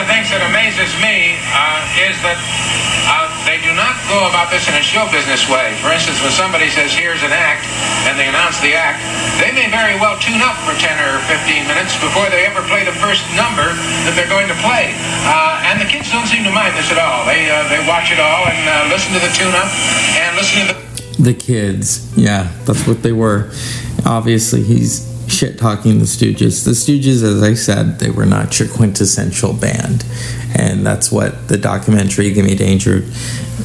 The 0.00 0.08
things 0.08 0.32
that 0.32 0.40
amazes 0.48 0.96
me 1.04 1.36
uh, 1.52 2.08
is 2.08 2.16
that 2.24 2.40
they 3.44 3.60
do 3.60 3.72
not 3.76 3.96
go 4.08 4.28
about 4.32 4.48
this 4.48 4.64
in 4.64 4.72
a 4.76 4.84
show 4.84 5.04
business 5.12 5.44
way. 5.48 5.76
For 5.84 5.92
instance, 5.92 6.20
when 6.24 6.32
somebody 6.32 6.72
says, 6.72 6.92
here's 6.92 7.20
an 7.20 7.32
act, 7.32 7.68
and 8.08 8.16
they 8.16 8.28
announce 8.28 8.60
the 8.64 8.72
act, 8.72 9.04
they 9.36 9.52
may 9.52 9.68
very 9.68 10.00
well 10.00 10.16
tune 10.16 10.40
up 10.40 10.56
for 10.64 10.72
10 10.72 10.88
or 11.04 11.20
15 11.28 11.68
minutes 11.68 12.00
before 12.00 12.24
they 12.32 12.48
ever 12.48 12.64
play 12.68 12.80
the 12.84 12.96
first 12.96 13.24
number 13.36 13.64
that 14.08 14.16
they're 14.16 14.30
going 14.30 14.48
to 14.48 14.56
play. 14.64 14.96
Uh, 15.28 15.68
and 15.68 15.76
the 15.76 15.88
kids 15.88 16.08
don't 16.08 16.28
seem 16.28 16.48
to 16.48 16.52
mind 16.52 16.72
this 16.80 16.88
at 16.88 17.00
all. 17.00 17.28
They, 17.28 17.48
uh, 17.48 17.68
they 17.68 17.84
watch 17.84 18.08
it 18.08 18.20
all 18.20 18.48
and 18.48 18.60
uh, 18.64 18.88
listen 18.88 19.12
to 19.12 19.20
the 19.20 19.32
tune-up 19.36 19.68
and 20.16 20.30
listen 20.40 20.56
to 20.64 20.66
the... 20.72 20.78
The 21.20 21.36
kids, 21.36 22.08
yeah, 22.16 22.48
that's 22.64 22.86
what 22.86 23.02
they 23.02 23.12
were. 23.12 23.52
Obviously, 24.06 24.62
he's 24.62 25.09
shit 25.30 25.58
talking 25.58 25.98
the 25.98 26.04
Stooges. 26.04 26.64
The 26.64 26.72
Stooges, 26.72 27.22
as 27.22 27.42
I 27.42 27.54
said, 27.54 27.98
they 27.98 28.10
were 28.10 28.26
not 28.26 28.58
your 28.58 28.68
quintessential 28.68 29.52
band, 29.52 30.04
and 30.54 30.84
that's 30.84 31.10
what 31.10 31.48
the 31.48 31.56
documentary 31.56 32.32
"Gimme 32.32 32.54
Danger" 32.54 33.04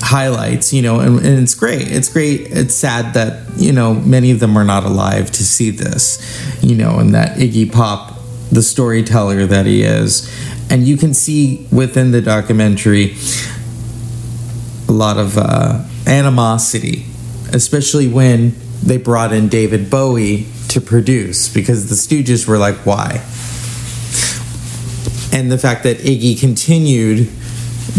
highlights. 0.02 0.72
You 0.72 0.82
know, 0.82 1.00
and, 1.00 1.18
and, 1.20 1.44
it's 1.44 1.56
great. 1.56 1.92
It's 1.92 2.10
great. 2.10 2.42
It's 2.52 2.74
sad 2.74 3.14
that 3.16 3.44
you 3.58 3.74
know 3.74 3.94
many 3.94 4.32
of 4.32 4.40
them 4.40 4.58
are 4.58 4.64
not 4.64 4.84
alive 4.84 5.32
to 5.32 5.44
see 5.44 5.72
this. 5.72 6.20
You 6.64 6.76
know, 6.76 7.00
and 7.00 7.14
that 7.14 7.38
Iggy 7.38 7.72
Pop, 7.72 8.20
the 8.52 8.64
storyteller 8.64 9.46
that 9.46 9.66
he 9.66 9.84
is, 9.84 10.32
and 10.70 10.88
you 10.88 10.98
can 10.98 11.14
see 11.14 11.68
within 11.72 12.12
the 12.12 12.22
documentary 12.22 13.16
a 14.88 14.92
lot 14.92 15.18
of 15.18 15.38
uh, 15.38 15.84
animosity, 16.06 17.06
especially 17.52 18.08
when 18.08 18.56
they 18.84 18.98
brought 18.98 19.34
in 19.34 19.50
David 19.50 19.90
Bowie 19.90 20.46
to 20.76 20.82
produce 20.82 21.52
because 21.52 21.90
the 21.90 21.96
Stooges 21.96 22.48
were 22.48 22.58
like, 22.58 22.76
why? 22.86 23.24
And 25.34 25.52
the 25.52 25.58
fact 25.58 25.84
that 25.84 25.98
Iggy 25.98 26.40
continued 26.40 27.30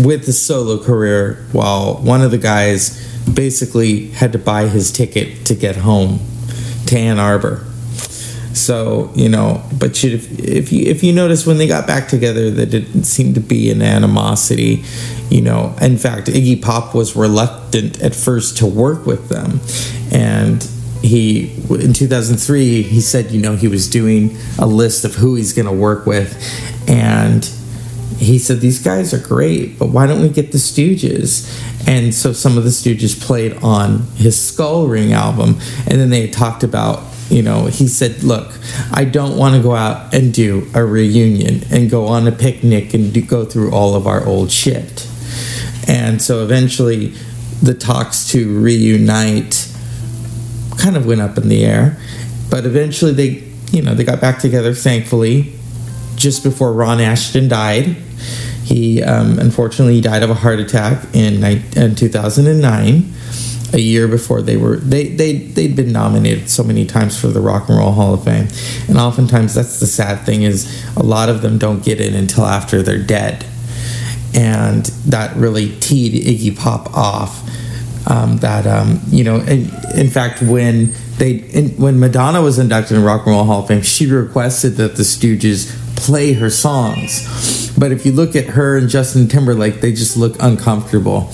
with 0.02 0.26
the 0.26 0.32
solo 0.32 0.82
career 0.82 1.44
while 1.52 1.96
one 1.96 2.22
of 2.22 2.30
the 2.30 2.38
guys 2.38 3.02
basically 3.32 4.08
had 4.08 4.32
to 4.32 4.38
buy 4.38 4.68
his 4.68 4.92
ticket 4.92 5.44
to 5.46 5.54
get 5.54 5.76
home 5.76 6.20
to 6.86 6.96
Ann 6.96 7.18
Arbor. 7.18 7.64
So 8.52 9.10
you 9.14 9.28
know, 9.28 9.62
but 9.78 10.02
if, 10.02 10.38
if 10.38 10.72
you 10.72 10.86
if 10.86 11.02
you 11.02 11.12
notice 11.12 11.46
when 11.46 11.58
they 11.58 11.66
got 11.66 11.86
back 11.86 12.08
together, 12.08 12.50
there 12.50 12.66
didn't 12.66 13.04
seem 13.04 13.34
to 13.34 13.40
be 13.40 13.70
an 13.70 13.82
animosity. 13.82 14.82
You 15.30 15.42
know, 15.42 15.76
in 15.80 15.98
fact, 15.98 16.28
Iggy 16.28 16.62
Pop 16.62 16.94
was 16.94 17.16
reluctant 17.16 18.02
at 18.02 18.14
first 18.14 18.56
to 18.58 18.66
work 18.66 19.04
with 19.04 19.28
them, 19.28 19.60
and 20.10 20.66
he 21.06 21.52
in 21.70 21.92
2003 21.92 22.82
he 22.82 23.00
said 23.00 23.30
you 23.30 23.40
know 23.40 23.56
he 23.56 23.68
was 23.68 23.88
doing 23.88 24.36
a 24.58 24.66
list 24.66 25.04
of 25.04 25.14
who 25.14 25.34
he's 25.34 25.52
going 25.52 25.66
to 25.66 25.72
work 25.72 26.06
with. 26.06 26.36
And 26.88 27.44
he 28.18 28.38
said 28.38 28.60
these 28.60 28.82
guys 28.82 29.12
are 29.12 29.18
great 29.18 29.78
but 29.78 29.88
why 29.88 30.06
don't 30.06 30.22
we 30.22 30.28
get 30.28 30.52
the 30.52 30.58
stooges? 30.58 31.62
And 31.88 32.14
so 32.14 32.32
some 32.32 32.58
of 32.58 32.64
the 32.64 32.70
stooges 32.70 33.20
played 33.20 33.54
on 33.62 34.02
his 34.16 34.40
skull 34.40 34.86
ring 34.86 35.12
album 35.12 35.60
and 35.86 36.00
then 36.00 36.10
they 36.10 36.28
talked 36.28 36.62
about 36.62 37.02
you 37.28 37.42
know 37.42 37.66
he 37.66 37.88
said 37.88 38.22
look 38.22 38.56
i 38.92 39.04
don't 39.04 39.36
want 39.36 39.56
to 39.56 39.60
go 39.60 39.74
out 39.74 40.14
and 40.14 40.32
do 40.32 40.64
a 40.74 40.84
reunion 40.84 41.60
and 41.72 41.90
go 41.90 42.06
on 42.06 42.28
a 42.28 42.32
picnic 42.32 42.94
and 42.94 43.12
do, 43.12 43.20
go 43.20 43.44
through 43.44 43.72
all 43.72 43.94
of 43.96 44.06
our 44.06 44.24
old 44.24 44.50
shit. 44.50 45.08
And 45.88 46.20
so 46.20 46.42
eventually 46.42 47.14
the 47.62 47.74
talks 47.74 48.28
to 48.30 48.60
reunite 48.60 49.65
kind 50.86 50.96
of 50.96 51.04
went 51.04 51.20
up 51.20 51.36
in 51.36 51.48
the 51.48 51.64
air. 51.64 51.98
But 52.48 52.64
eventually 52.64 53.12
they, 53.12 53.42
you 53.76 53.82
know, 53.82 53.94
they 53.94 54.04
got 54.04 54.20
back 54.20 54.38
together, 54.38 54.72
thankfully, 54.72 55.52
just 56.14 56.44
before 56.44 56.72
Ron 56.72 56.98
Asheton 56.98 57.48
died. 57.48 57.96
He 58.62 59.02
um, 59.02 59.40
unfortunately 59.40 60.00
died 60.00 60.22
of 60.22 60.30
a 60.30 60.34
heart 60.34 60.60
attack 60.60 61.04
in, 61.12 61.42
in 61.42 61.96
2009, 61.96 63.12
a 63.72 63.80
year 63.80 64.06
before 64.06 64.42
they 64.42 64.56
were 64.56 64.76
they 64.76 65.08
they 65.08 65.38
they'd 65.38 65.74
been 65.74 65.92
nominated 65.92 66.48
so 66.48 66.62
many 66.62 66.86
times 66.86 67.20
for 67.20 67.28
the 67.28 67.40
Rock 67.40 67.68
and 67.68 67.78
Roll 67.78 67.92
Hall 67.92 68.14
of 68.14 68.24
Fame, 68.24 68.48
and 68.88 68.96
oftentimes 68.96 69.54
that's 69.54 69.80
the 69.80 69.86
sad 69.86 70.24
thing 70.24 70.42
is 70.42 70.66
a 70.96 71.02
lot 71.02 71.28
of 71.28 71.42
them 71.42 71.58
don't 71.58 71.84
get 71.84 72.00
in 72.00 72.14
until 72.14 72.44
after 72.44 72.82
they're 72.82 73.02
dead, 73.02 73.44
and 74.34 74.86
that 75.06 75.36
really 75.36 75.76
teed 75.80 76.12
Iggy 76.14 76.56
Pop 76.56 76.92
off 76.96 77.42
um, 78.06 78.38
that 78.38 78.66
um, 78.66 79.00
you 79.08 79.24
know, 79.24 79.36
in, 79.36 79.70
in 79.94 80.08
fact, 80.08 80.42
when 80.42 80.92
they 81.18 81.32
in, 81.32 81.70
when 81.70 81.98
Madonna 81.98 82.40
was 82.42 82.58
inducted 82.58 82.96
in 82.96 83.02
Rock 83.02 83.26
and 83.26 83.34
Roll 83.34 83.44
Hall 83.44 83.62
of 83.62 83.68
Fame, 83.68 83.82
she 83.82 84.06
requested 84.06 84.74
that 84.76 84.96
the 84.96 85.02
Stooges 85.02 85.74
play 85.96 86.34
her 86.34 86.50
songs. 86.50 87.76
But 87.78 87.92
if 87.92 88.06
you 88.06 88.12
look 88.12 88.36
at 88.36 88.46
her 88.46 88.76
and 88.76 88.88
Justin 88.88 89.28
Timberlake, 89.28 89.80
they 89.80 89.92
just 89.92 90.16
look 90.16 90.36
uncomfortable 90.40 91.28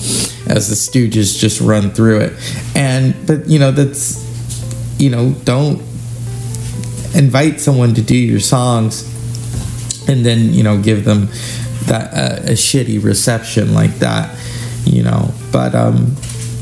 as 0.47 0.69
the 0.69 0.75
Stooges 0.75 1.39
just 1.39 1.61
run 1.61 1.91
through 1.91 2.21
it. 2.21 2.33
And 2.75 3.15
but 3.27 3.47
you 3.47 3.59
know 3.59 3.71
that's 3.71 4.23
you 4.99 5.09
know 5.09 5.33
don't 5.43 5.79
invite 7.15 7.59
someone 7.59 7.93
to 7.93 8.01
do 8.01 8.15
your 8.15 8.39
songs 8.39 9.09
and 10.09 10.25
then 10.25 10.53
you 10.53 10.63
know 10.63 10.81
give 10.81 11.05
them 11.05 11.27
that 11.85 12.13
uh, 12.13 12.43
a 12.43 12.53
shitty 12.53 13.03
reception 13.03 13.73
like 13.73 13.93
that 13.99 14.35
you 14.85 15.03
know 15.03 15.31
but 15.51 15.75
um 15.75 16.15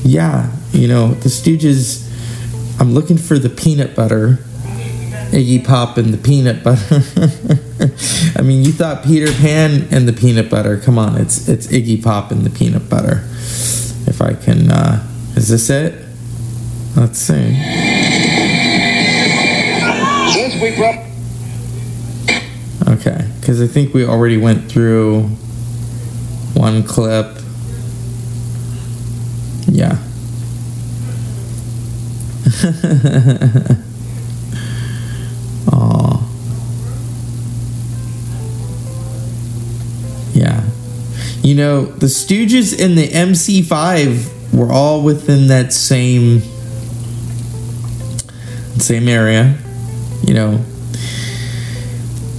yeah, 0.04 0.52
you 0.72 0.88
know, 0.88 1.10
the 1.10 1.30
Stooges, 1.30 2.08
I'm 2.80 2.94
looking 2.94 3.18
for 3.18 3.38
the 3.38 3.50
peanut 3.50 3.96
butter 3.96 4.40
Iggy 5.32 5.66
Pop 5.66 5.98
and 5.98 6.14
the 6.14 6.18
peanut 6.18 6.62
butter. 6.62 7.02
I 8.38 8.42
mean, 8.42 8.66
you 8.66 8.74
thought 8.74 9.04
Peter 9.04 9.32
Pan 9.32 9.88
and 9.90 10.06
the 10.06 10.12
peanut 10.12 10.50
butter. 10.50 10.78
Come 10.78 10.98
on, 10.98 11.16
it's 11.18 11.48
it's 11.48 11.68
Iggy 11.68 12.04
Pop 12.04 12.32
and 12.32 12.44
the 12.46 12.50
peanut 12.50 12.90
butter. 12.90 13.24
If 14.08 14.22
I 14.22 14.34
can, 14.34 14.70
uh, 14.70 15.08
is 15.38 15.48
this 15.48 15.70
it? 15.70 16.06
Let's 16.98 17.18
see. 17.18 17.56
Since 20.34 20.62
we 20.62 20.76
brought 20.76 21.06
Okay, 22.90 23.26
because 23.40 23.62
I 23.62 23.68
think 23.68 23.94
we 23.94 24.06
already 24.06 24.38
went 24.38 24.70
through 24.70 25.24
one 26.56 26.84
clip. 26.84 27.41
Yeah. 29.68 29.98
Aw. 35.72 36.28
Yeah. 40.34 40.64
You 41.44 41.56
know, 41.56 41.86
the 41.86 42.08
Stooges 42.08 42.84
and 42.84 42.98
the 42.98 43.08
MC5 43.08 44.54
were 44.54 44.72
all 44.72 45.04
within 45.04 45.48
that 45.48 45.74
same 45.74 46.42
same 48.78 49.08
area. 49.08 49.58
You 50.26 50.34
know, 50.34 50.66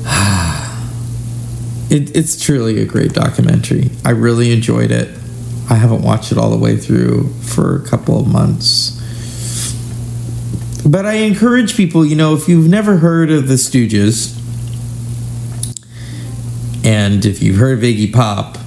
it, 1.90 2.16
it's 2.16 2.42
truly 2.42 2.80
a 2.80 2.84
great 2.84 3.12
documentary. 3.12 3.90
I 4.04 4.10
really 4.10 4.52
enjoyed 4.52 4.90
it. 4.90 5.08
I 5.72 5.76
haven't 5.76 6.02
watched 6.02 6.32
it 6.32 6.36
all 6.36 6.50
the 6.50 6.58
way 6.58 6.76
through 6.76 7.32
for 7.40 7.76
a 7.76 7.88
couple 7.88 8.20
of 8.20 8.26
months. 8.26 9.00
But 10.86 11.06
I 11.06 11.14
encourage 11.14 11.78
people, 11.78 12.04
you 12.04 12.14
know, 12.14 12.34
if 12.34 12.46
you've 12.46 12.68
never 12.68 12.98
heard 12.98 13.30
of 13.30 13.48
the 13.48 13.54
Stooges, 13.54 14.38
and 16.84 17.24
if 17.24 17.42
you've 17.42 17.56
heard 17.56 17.78
of 17.78 17.84
Iggy 17.84 18.12
Pop, 18.12 18.58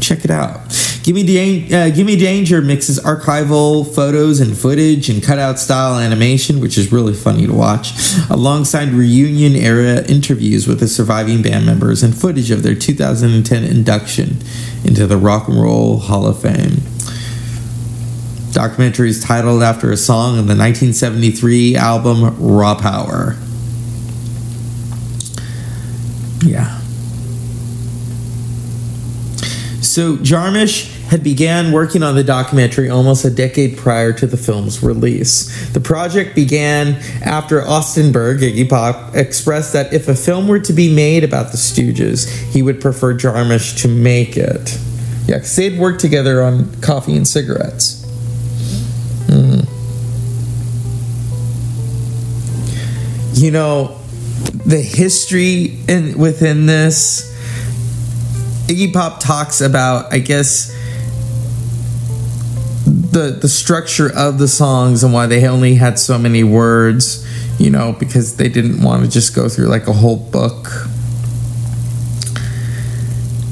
check 0.00 0.24
it 0.24 0.32
out. 0.32 0.81
Gimme, 1.02 1.24
Dan- 1.24 1.74
uh, 1.74 1.94
Gimme 1.94 2.14
Danger 2.16 2.60
mixes 2.62 3.00
archival 3.00 3.92
photos 3.92 4.38
and 4.38 4.56
footage 4.56 5.08
and 5.08 5.20
cutout 5.20 5.58
style 5.58 5.98
animation, 5.98 6.60
which 6.60 6.78
is 6.78 6.92
really 6.92 7.12
funny 7.12 7.46
to 7.46 7.52
watch, 7.52 7.90
alongside 8.30 8.90
reunion 8.90 9.56
era 9.56 10.04
interviews 10.04 10.68
with 10.68 10.78
the 10.78 10.86
surviving 10.86 11.42
band 11.42 11.66
members 11.66 12.04
and 12.04 12.16
footage 12.16 12.52
of 12.52 12.62
their 12.62 12.76
2010 12.76 13.64
induction 13.64 14.38
into 14.84 15.06
the 15.08 15.16
Rock 15.16 15.48
and 15.48 15.60
Roll 15.60 15.98
Hall 15.98 16.24
of 16.24 16.40
Fame. 16.40 16.82
Documentary 18.52 19.08
is 19.08 19.18
titled 19.18 19.62
after 19.62 19.90
a 19.90 19.96
song 19.96 20.38
in 20.38 20.46
the 20.46 20.54
1973 20.54 21.74
album 21.74 22.36
Raw 22.38 22.76
Power. 22.76 23.36
Yeah. 26.44 26.78
So 29.80 30.16
Jarmusch 30.16 30.91
had 31.12 31.22
began 31.22 31.72
working 31.72 32.02
on 32.02 32.14
the 32.14 32.24
documentary 32.24 32.88
almost 32.88 33.22
a 33.22 33.28
decade 33.28 33.76
prior 33.76 34.14
to 34.14 34.26
the 34.26 34.38
film's 34.38 34.82
release. 34.82 35.70
The 35.74 35.80
project 35.80 36.34
began 36.34 36.94
after 37.22 37.60
Osterberg, 37.60 38.38
Iggy 38.38 38.66
Pop, 38.66 39.14
expressed 39.14 39.74
that 39.74 39.92
if 39.92 40.08
a 40.08 40.14
film 40.14 40.48
were 40.48 40.60
to 40.60 40.72
be 40.72 40.90
made 40.90 41.22
about 41.22 41.52
the 41.52 41.58
Stooges, 41.58 42.26
he 42.54 42.62
would 42.62 42.80
prefer 42.80 43.12
Jarmusch 43.12 43.82
to 43.82 43.88
make 43.88 44.38
it. 44.38 44.78
Yeah, 45.26 45.36
because 45.36 45.54
they'd 45.54 45.78
worked 45.78 46.00
together 46.00 46.42
on 46.42 46.80
Coffee 46.80 47.14
and 47.14 47.28
Cigarettes. 47.28 48.02
Mm. 49.26 49.68
You 53.34 53.50
know, 53.50 53.98
the 54.64 54.80
history 54.80 55.78
in 55.88 56.16
within 56.16 56.64
this 56.64 57.30
Iggy 58.66 58.94
Pop 58.94 59.20
talks 59.20 59.60
about, 59.60 60.10
I 60.10 60.18
guess, 60.18 60.74
the 63.12 63.36
the 63.40 63.48
structure 63.48 64.10
of 64.14 64.38
the 64.38 64.48
songs 64.48 65.04
and 65.04 65.12
why 65.12 65.26
they 65.26 65.46
only 65.46 65.74
had 65.74 65.98
so 65.98 66.18
many 66.18 66.42
words, 66.42 67.26
you 67.60 67.70
know, 67.70 67.92
because 67.92 68.36
they 68.36 68.48
didn't 68.48 68.82
want 68.82 69.04
to 69.04 69.10
just 69.10 69.34
go 69.34 69.48
through 69.48 69.66
like 69.66 69.86
a 69.86 69.92
whole 69.92 70.16
book. 70.16 70.68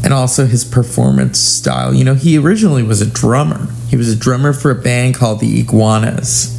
And 0.03 0.14
also 0.14 0.46
his 0.46 0.64
performance 0.64 1.38
style. 1.38 1.94
You 1.94 2.05
know, 2.05 2.14
he 2.14 2.38
originally 2.38 2.83
was 2.83 3.03
a 3.03 3.07
drummer. 3.07 3.68
He 3.88 3.96
was 3.96 4.11
a 4.11 4.16
drummer 4.16 4.53
for 4.55 4.70
a 4.70 4.75
band 4.75 5.14
called 5.14 5.40
the 5.40 5.61
Iguanas. 5.61 6.57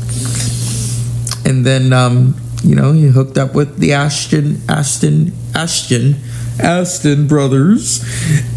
And 1.43 1.65
then 1.65 1.91
um, 1.91 2.35
you 2.63 2.75
know, 2.75 2.93
he 2.93 3.07
hooked 3.07 3.37
up 3.37 3.55
with 3.55 3.79
the 3.79 3.89
Asheton 3.89 4.57
Asheton 4.67 5.31
Asheton 5.53 6.13
Asheton 6.57 7.27
brothers, 7.27 8.05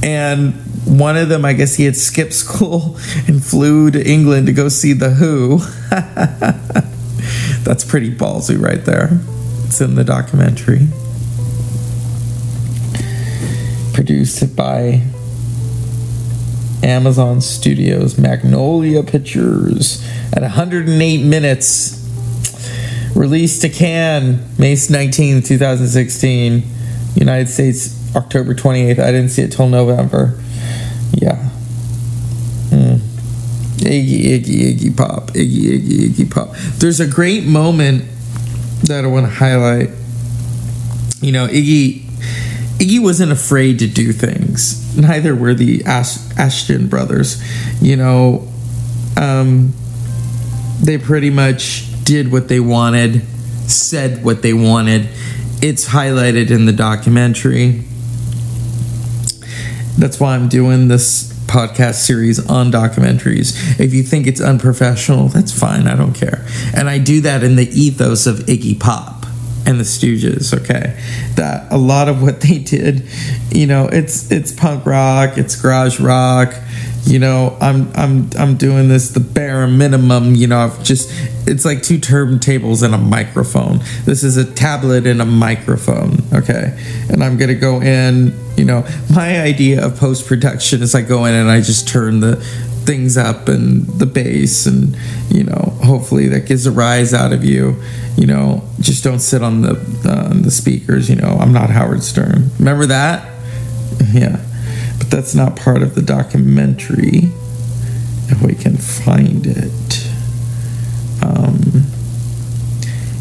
and 0.03 0.55
one 0.85 1.16
of 1.16 1.29
them, 1.29 1.44
I 1.44 1.55
guess, 1.55 1.75
he 1.75 1.85
had 1.85 1.97
skipped 1.97 2.33
school 2.35 2.97
and 3.27 3.42
flew 3.42 3.90
to 3.90 4.07
England 4.07 4.47
to 4.47 4.53
go 4.53 4.68
see 4.68 4.92
the 4.92 5.11
Who. 5.11 5.59
That's 7.64 7.85
pretty 7.85 8.14
ballsy, 8.14 8.61
right 8.61 8.85
there. 8.85 9.20
It's 9.64 9.81
in 9.81 9.94
the 9.94 10.05
documentary. 10.05 10.88
Produced 13.94 14.55
by 14.55 15.03
Amazon 16.83 17.40
Studios, 17.40 18.18
Magnolia 18.18 19.03
Pictures, 19.03 20.07
at 20.35 20.42
108 20.42 21.25
minutes. 21.25 22.01
Released 23.16 23.62
to 23.62 23.68
Cannes, 23.70 24.59
May 24.59 24.77
19, 24.90 25.42
2016. 25.42 26.62
United 27.14 27.49
States, 27.49 28.14
October 28.14 28.55
28th. 28.55 28.99
I 28.99 29.12
didn't 29.12 29.31
see 29.31 29.42
it 29.42 29.53
till 29.53 29.68
November. 29.68 30.38
Yeah. 31.14 31.50
Mm. 32.70 32.98
Iggy, 33.79 34.40
Iggy, 34.40 34.74
Iggy 34.74 34.96
Pop. 34.96 35.29
Iggy, 35.33 35.79
Iggy, 35.79 36.09
Iggy 36.09 36.31
Pop. 36.31 36.55
There's 36.79 37.00
a 37.00 37.07
great 37.07 37.44
moment 37.44 38.05
that 38.85 39.05
I 39.05 39.09
want 39.09 39.27
to 39.27 39.33
highlight. 39.33 39.90
You 41.20 41.33
know, 41.33 41.46
Iggy. 41.46 42.03
Iggy 42.79 43.00
wasn't 43.00 43.33
afraid 43.33 43.79
to 43.79 43.87
do 43.87 44.12
things. 44.12 44.96
Neither 44.96 45.35
were 45.35 45.55
the 45.55 45.85
Ash- 45.85 46.18
Asheton 46.35 46.90
brothers. 46.90 47.42
You 47.81 47.96
know, 47.96 48.48
um, 49.16 49.72
they 50.83 50.98
pretty 50.98 51.31
much 51.31 51.87
did 52.05 52.31
what 52.31 52.48
they 52.48 52.61
wanted, 52.61 53.22
said 53.68 54.24
what 54.24 54.42
they 54.42 54.53
wanted, 54.53 55.09
it's 55.62 55.88
highlighted 55.88 56.50
in 56.50 56.66
the 56.66 56.72
documentary. 56.72 57.85
That's 59.99 60.19
why 60.19 60.35
I'm 60.35 60.49
doing 60.49 60.89
this 60.89 61.33
podcast 61.47 62.05
series 62.05 62.45
on 62.51 62.73
documentaries. 62.73 63.79
If 63.79 63.95
you 63.95 64.03
think 64.03 64.27
it's 64.27 64.41
unprofessional, 64.41 65.29
that's 65.29 65.57
fine. 65.57 65.87
I 65.87 65.95
don't 65.95 66.15
care. 66.15 66.45
And 66.75 66.89
I 66.89 66.99
do 66.99 67.21
that 67.21 67.45
in 67.45 67.57
the 67.57 67.69
ethos 67.69 68.27
of 68.27 68.39
Iggy 68.41 68.81
Pop 68.81 69.27
and 69.67 69.79
the 69.79 69.85
Stooges, 69.85 70.53
okay? 70.63 71.01
That 71.37 71.71
a 71.73 71.79
lot 71.79 72.09
of 72.09 72.23
what 72.23 72.41
they 72.41 72.59
did, 72.59 73.09
you 73.51 73.67
know, 73.67 73.87
it's 73.87 74.31
it's 74.31 74.53
punk 74.53 74.85
rock, 74.85 75.39
it's 75.39 75.61
garage 75.61 76.01
rock, 76.01 76.55
you 77.07 77.19
know 77.19 77.57
i'm 77.61 77.90
i'm 77.95 78.31
i'm 78.38 78.57
doing 78.57 78.88
this 78.88 79.11
the 79.11 79.21
bare 79.21 79.67
minimum 79.67 80.35
you 80.35 80.47
know 80.47 80.59
i've 80.59 80.83
just 80.83 81.11
it's 81.47 81.64
like 81.64 81.83
two 81.83 81.99
turntables 81.99 82.83
and 82.83 82.95
a 82.95 82.99
microphone. 82.99 83.81
This 84.07 84.25
is 84.25 84.38
a 84.38 84.51
tablet 84.51 85.07
and 85.07 85.21
a 85.21 85.27
microphone 85.27 86.19
okay? 86.33 86.79
And 87.11 87.23
i'm 87.23 87.37
gonna 87.37 87.55
go 87.55 87.83
in 87.83 88.38
you 88.57 88.64
know 88.64 88.87
my 89.14 89.40
idea 89.40 89.85
of 89.85 89.99
post-production 89.99 90.83
is 90.83 90.95
i 90.95 91.03
go 91.03 91.25
in 91.27 91.35
and 91.35 91.51
i 91.51 91.61
just 91.61 91.87
turn 91.88 92.21
the 92.21 92.37
things 92.87 93.17
up 93.17 93.49
and 93.49 93.87
the 93.99 94.07
bass 94.07 94.67
and 94.67 94.97
you 95.29 95.45
know 95.45 95.77
hopefully 95.83 96.29
that 96.29 96.47
gives 96.47 96.67
a 96.67 96.71
rise 96.71 97.14
out 97.14 97.33
of 97.33 97.45
you. 97.45 97.83
You 98.17 98.27
know 98.27 98.62
just 98.81 99.03
don't 99.03 99.19
sit 99.19 99.43
on 99.43 99.62
the 99.62 99.73
uh, 100.07 100.33
the 100.33 100.51
speakers 100.51 101.11
you 101.11 101.17
know 101.17 101.37
i'm 101.40 101.53
not 101.53 101.69
howard 101.69 102.03
stern. 102.03 102.51
Remember 102.59 102.87
that? 102.87 103.31
Yeah 104.12 104.45
that's 105.14 105.33
not 105.33 105.55
part 105.55 105.81
of 105.81 105.94
the 105.94 106.03
documentary. 106.03 107.31
If 108.27 108.42
we 108.42 108.57
can 108.57 108.77
find 108.77 109.46
it, 109.46 110.11
um, 111.22 111.85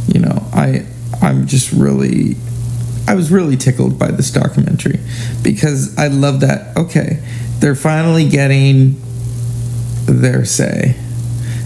you 0.07 0.19
know, 0.19 0.43
I 0.51 0.87
I'm 1.21 1.45
just 1.45 1.71
really 1.71 2.37
I 3.07 3.13
was 3.13 3.31
really 3.31 3.57
tickled 3.57 3.99
by 3.99 4.09
this 4.09 4.31
documentary 4.31 5.01
because 5.43 5.95
I 5.95 6.07
love 6.07 6.39
that. 6.39 6.75
Okay, 6.75 7.21
they're 7.59 7.75
finally 7.75 8.27
getting 8.27 8.99
their 10.07 10.45
say. 10.45 10.95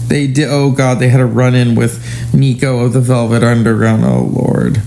They 0.08 0.26
did. 0.26 0.48
Oh 0.50 0.72
God, 0.72 0.98
they 0.98 1.08
had 1.08 1.20
a 1.20 1.26
run 1.26 1.54
in 1.54 1.74
with 1.74 2.34
Nico 2.34 2.80
of 2.80 2.92
the 2.92 3.00
Velvet 3.00 3.42
Underground. 3.42 4.04
Oh 4.04 4.24
Lord, 4.30 4.82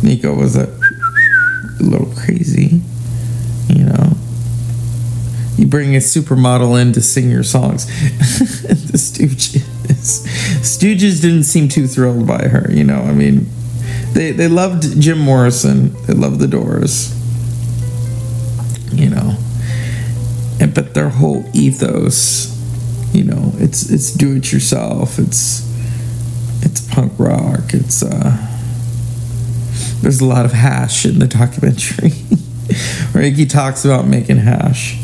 Nico 0.00 0.32
was 0.32 0.54
a, 0.54 0.68
a 0.68 1.82
little 1.82 2.12
crazy, 2.14 2.82
you 3.68 3.84
know 3.84 4.19
you 5.60 5.66
bring 5.66 5.94
a 5.94 5.98
supermodel 5.98 6.80
in 6.80 6.94
to 6.94 7.02
sing 7.02 7.30
your 7.30 7.42
songs. 7.42 7.84
the 8.90 8.96
Stooges. 8.96 9.60
Stooges 10.62 11.20
didn't 11.20 11.44
seem 11.44 11.68
too 11.68 11.86
thrilled 11.86 12.26
by 12.26 12.48
her, 12.48 12.70
you 12.72 12.82
know. 12.82 13.02
I 13.02 13.12
mean, 13.12 13.46
They 14.14 14.32
they 14.32 14.48
loved 14.48 14.98
Jim 15.00 15.18
Morrison. 15.18 15.92
They 16.06 16.14
loved 16.14 16.40
the 16.40 16.48
Doors. 16.48 17.14
You 18.90 19.10
know, 19.10 19.36
and 20.60 20.74
but 20.74 20.94
their 20.94 21.10
whole 21.10 21.44
ethos, 21.54 22.48
you 23.12 23.24
know, 23.24 23.52
it's 23.58 23.90
it's 23.90 24.12
do 24.14 24.36
it 24.36 24.50
yourself. 24.52 25.18
It's 25.18 25.68
it's 26.62 26.80
punk 26.80 27.12
rock. 27.18 27.74
It's 27.74 28.02
uh. 28.02 28.46
There's 30.00 30.22
a 30.22 30.24
lot 30.24 30.46
of 30.46 30.52
hash 30.52 31.04
in 31.04 31.18
the 31.18 31.28
documentary. 31.28 32.10
where 33.12 33.22
Iggy 33.24 33.48
talks 33.50 33.84
about 33.84 34.06
making 34.06 34.38
hash. 34.38 34.99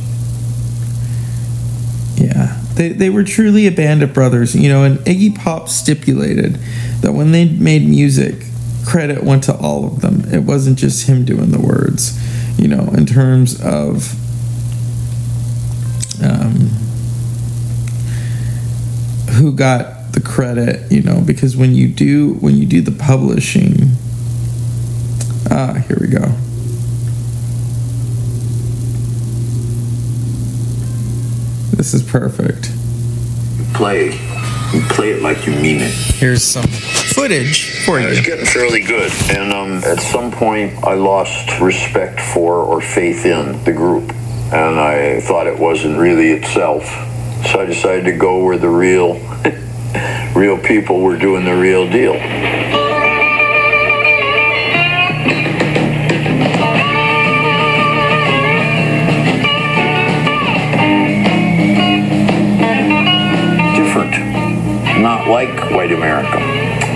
Yeah, 2.27 2.61
they, 2.75 2.89
they 2.89 3.09
were 3.09 3.23
truly 3.23 3.69
a 3.69 3.71
band 3.71 4.03
of 4.03 4.13
brothers, 4.13 4.57
you 4.57 4.69
know, 4.69 4.83
and 4.83 4.99
Iggy 5.01 5.37
Pop 5.37 5.69
stipulated 5.69 6.55
that 7.03 7.13
when 7.13 7.31
they 7.31 7.45
made 7.45 7.89
music, 7.89 8.35
credit 8.85 9.23
went 9.23 9.45
to 9.45 9.57
all 9.57 9.87
of 9.87 10.01
them. 10.01 10.25
It 10.33 10.41
wasn't 10.41 10.77
just 10.77 11.09
him 11.09 11.25
doing 11.25 11.53
the 11.53 11.61
words, 11.61 12.19
you 12.59 12.67
know, 12.67 12.89
in 12.95 13.07
terms 13.07 13.61
of 13.61 14.13
um, 16.21 16.71
who 19.35 19.53
got 19.53 20.13
the 20.13 20.21
credit, 20.21 20.91
you 20.91 21.03
know, 21.03 21.21
because 21.21 21.57
when 21.57 21.77
you 21.77 21.87
do 21.87 22.35
when 22.35 22.57
you 22.57 22.67
do 22.67 22.81
the 22.81 22.91
publishing, 22.91 23.93
ah, 25.49 25.75
here 25.87 25.99
we 26.01 26.09
go. 26.09 26.33
This 31.77 31.93
is 31.95 32.03
perfect. 32.03 32.71
Play. 33.75 34.07
You 34.73 34.81
play 34.89 35.13
it 35.13 35.23
like 35.23 35.47
you 35.47 35.53
mean 35.53 35.81
it. 35.81 35.93
Here's 35.93 36.43
some 36.43 36.65
footage 36.67 37.85
for 37.85 38.01
I 38.01 38.07
was 38.07 38.19
you. 38.19 38.25
getting 38.25 38.47
fairly 38.47 38.81
good, 38.83 39.13
and 39.31 39.53
um, 39.53 39.73
at 39.85 40.01
some 40.01 40.33
point, 40.33 40.83
I 40.85 40.95
lost 40.95 41.61
respect 41.61 42.21
for 42.21 42.57
or 42.57 42.81
faith 42.81 43.25
in 43.27 43.63
the 43.65 43.73
group, 43.73 44.11
and 44.53 44.81
I 44.81 45.21
thought 45.21 45.47
it 45.47 45.59
wasn't 45.59 45.99
really 45.99 46.31
itself. 46.33 46.85
So 47.47 47.61
I 47.61 47.67
decided 47.67 48.07
to 48.07 48.17
go 48.17 48.43
where 48.43 48.59
the 48.59 48.69
real, 48.71 49.15
real 50.35 50.59
people 50.59 51.01
were 51.01 51.17
doing 51.19 51.45
the 51.45 51.55
real 51.55 51.89
deal. 51.89 52.15
Like 65.37 65.71
white 65.71 65.93
America. 65.93 66.39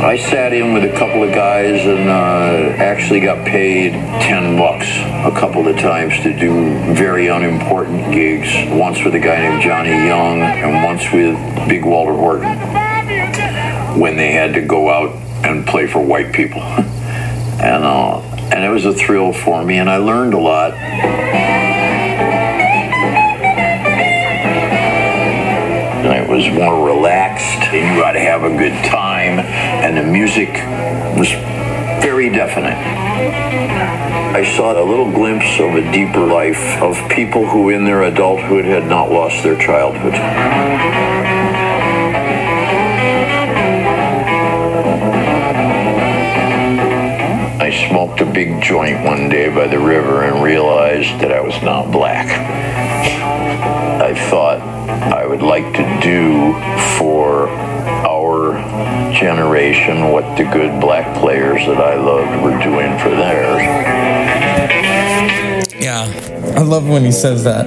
I 0.02 0.16
sat 0.16 0.54
in 0.54 0.72
with 0.72 0.84
a 0.84 0.96
couple 0.96 1.22
of 1.22 1.30
guys 1.34 1.84
and 1.84 2.08
uh, 2.08 2.82
actually 2.82 3.20
got 3.20 3.46
paid 3.46 3.92
10 3.92 4.56
bucks 4.56 4.86
a 4.86 5.38
couple 5.38 5.68
of 5.68 5.76
times 5.76 6.14
to 6.22 6.32
do 6.32 6.72
very 6.94 7.26
unimportant 7.26 8.14
gigs. 8.14 8.48
Once 8.72 9.04
with 9.04 9.14
a 9.14 9.18
guy 9.18 9.40
named 9.46 9.60
Johnny 9.60 9.90
Young 9.90 10.40
and 10.40 10.82
once 10.82 11.02
with 11.12 11.36
Big 11.68 11.84
Walter 11.84 12.14
Horton 12.14 12.56
when 14.00 14.16
they 14.16 14.32
had 14.32 14.54
to 14.54 14.62
go 14.62 14.88
out 14.88 15.14
and 15.44 15.66
play 15.66 15.86
for 15.86 16.00
white 16.00 16.32
people. 16.32 16.62
and, 17.60 17.84
uh, 17.84 18.20
and 18.54 18.64
it 18.64 18.70
was 18.70 18.86
a 18.86 18.94
thrill 18.94 19.34
for 19.34 19.62
me 19.62 19.76
and 19.76 19.90
I 19.90 19.98
learned 19.98 20.32
a 20.32 20.38
lot. 20.38 20.72
And 26.02 26.24
it 26.24 26.26
was 26.26 26.50
more 26.54 26.86
relaxed. 26.86 27.19
They 27.70 27.82
knew 27.82 28.02
how 28.02 28.12
to 28.12 28.20
have 28.20 28.42
a 28.42 28.50
good 28.50 28.74
time, 28.84 29.38
and 29.38 29.96
the 29.96 30.02
music 30.02 30.50
was 31.16 31.30
very 32.02 32.28
definite. 32.28 32.76
I 34.34 34.44
saw 34.56 34.72
a 34.72 34.82
little 34.82 35.10
glimpse 35.10 35.60
of 35.60 35.74
a 35.74 35.92
deeper 35.92 36.26
life 36.26 36.82
of 36.82 36.96
people 37.10 37.46
who, 37.46 37.70
in 37.70 37.84
their 37.84 38.02
adulthood, 38.02 38.64
had 38.64 38.86
not 38.86 39.10
lost 39.10 39.42
their 39.42 39.56
childhood. 39.56 40.14
I 47.62 47.88
smoked 47.88 48.20
a 48.20 48.26
big 48.26 48.60
joint 48.60 49.04
one 49.04 49.28
day 49.28 49.48
by 49.54 49.68
the 49.68 49.78
river 49.78 50.24
and 50.24 50.42
realized 50.42 51.20
that 51.20 51.30
I 51.30 51.40
was 51.40 51.62
not 51.62 51.92
black. 51.92 52.26
I 54.02 54.14
thought 54.28 54.49
would 55.30 55.42
like 55.42 55.72
to 55.74 56.00
do 56.02 56.52
for 56.98 57.48
our 57.48 58.54
generation 59.12 60.08
what 60.10 60.36
the 60.36 60.42
good 60.42 60.80
black 60.80 61.16
players 61.20 61.64
that 61.66 61.76
I 61.76 61.94
loved 61.94 62.42
were 62.42 62.60
doing 62.60 62.98
for 62.98 63.10
theirs. 63.10 63.62
Yeah, 65.80 66.02
I 66.56 66.62
love 66.62 66.88
when 66.88 67.04
he 67.04 67.12
says 67.12 67.44
that. 67.44 67.64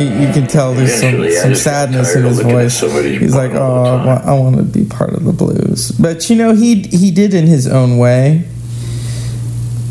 You, 0.00 0.26
you 0.26 0.32
can 0.32 0.48
tell 0.48 0.74
there's 0.74 0.94
some, 0.94 1.14
Eventually, 1.14 1.38
I 1.38 1.42
some 1.42 1.54
sadness 1.54 2.16
in 2.16 2.24
his 2.24 2.40
voice. 2.40 2.80
He's 2.80 3.36
like, 3.36 3.52
"Oh, 3.52 3.84
I 3.84 4.04
want, 4.04 4.24
I 4.24 4.32
want 4.34 4.56
to 4.56 4.62
be 4.64 4.84
part 4.84 5.10
of 5.10 5.24
the 5.24 5.32
blues," 5.32 5.92
but 5.92 6.28
you 6.28 6.34
know, 6.34 6.56
he 6.56 6.82
he 6.82 7.12
did 7.12 7.34
in 7.34 7.46
his 7.46 7.68
own 7.68 7.98
way. 7.98 8.48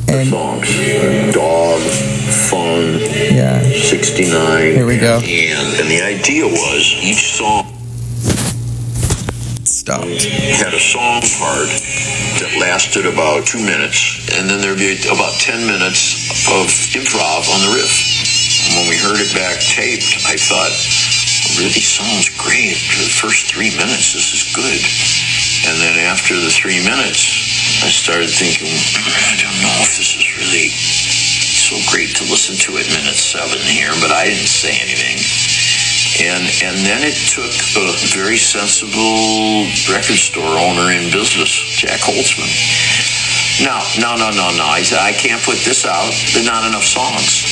And 0.09 0.29
songs. 0.29 1.33
Dog, 1.33 1.81
Fun, 2.25 2.99
yeah, 2.99 3.61
69. 3.61 4.75
Here 4.75 4.85
we 4.85 4.97
go. 4.97 5.17
And, 5.17 5.79
and 5.79 5.89
the 5.89 6.01
idea 6.01 6.45
was 6.45 6.64
each 7.05 7.37
song 7.37 7.69
stopped. 9.61 10.25
had 10.57 10.73
a 10.73 10.81
song 10.81 11.21
part 11.37 11.69
that 12.41 12.49
lasted 12.57 13.05
about 13.05 13.45
two 13.45 13.61
minutes, 13.61 14.25
and 14.33 14.49
then 14.49 14.57
there'd 14.57 14.81
be 14.81 14.97
about 15.05 15.37
10 15.37 15.69
minutes 15.69 16.33
of 16.49 16.65
improv 16.97 17.45
on 17.45 17.61
the 17.61 17.71
riff. 17.77 17.93
And 18.65 18.81
when 18.81 18.87
we 18.89 18.97
heard 18.97 19.21
it 19.21 19.29
back 19.37 19.61
taped, 19.61 20.25
I 20.25 20.33
thought, 20.33 20.73
really 21.61 21.85
sounds 21.85 22.33
great. 22.41 22.73
For 22.73 23.05
the 23.05 23.13
first 23.13 23.53
three 23.53 23.69
minutes, 23.77 24.17
this 24.17 24.33
is 24.33 24.49
good. 24.57 24.81
And 25.69 25.77
then 25.77 26.01
after 26.09 26.33
the 26.33 26.49
three 26.49 26.81
minutes, 26.81 27.85
I 27.85 27.93
started 27.93 28.33
thinking, 28.33 28.73
hmm, 28.73 29.13
I 29.13 29.37
don't 29.37 29.59
know 29.61 29.77
if 29.85 29.93
this 29.93 30.17
is 30.17 30.25
really 30.41 30.73
so 30.73 31.77
great 31.93 32.17
to 32.17 32.25
listen 32.33 32.57
to 32.65 32.81
at 32.81 32.89
minute 32.97 33.17
seven 33.21 33.61
here, 33.69 33.93
but 34.01 34.09
I 34.09 34.25
didn't 34.25 34.49
say 34.49 34.73
anything. 34.81 35.21
And 36.15 36.47
and 36.63 36.79
then 36.87 37.03
it 37.03 37.17
took 37.27 37.51
a 37.75 37.91
very 38.15 38.37
sensible 38.39 39.67
record 39.91 40.15
store 40.15 40.55
owner 40.63 40.87
in 40.95 41.11
business, 41.11 41.51
Jac 41.75 41.99
Holzman. 42.07 42.47
No, 43.59 43.83
no, 43.99 44.15
no, 44.15 44.31
no, 44.31 44.47
no. 44.55 44.63
I 44.63 44.79
said 44.79 44.99
I 44.99 45.11
can't 45.11 45.43
put 45.43 45.59
this 45.67 45.83
out. 45.83 46.07
There's 46.31 46.47
not 46.47 46.63
enough 46.63 46.87
songs. 46.87 47.43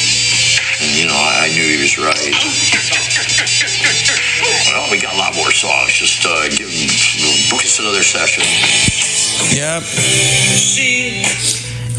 And 0.80 0.96
you 0.96 1.08
know, 1.08 1.16
I, 1.16 1.44
I 1.44 1.48
knew 1.52 1.68
he 1.68 1.76
was 1.84 2.00
right. 2.00 2.32
Well, 4.72 4.92
we 4.92 5.02
got 5.02 5.14
a 5.14 5.20
lot 5.20 5.36
more 5.36 5.52
songs. 5.52 5.92
Just 5.92 6.24
uh, 6.24 6.48
give 6.48 6.72
book 7.52 7.68
us 7.68 7.80
another 7.84 8.04
session. 8.04 8.48
Yep. 9.52 9.84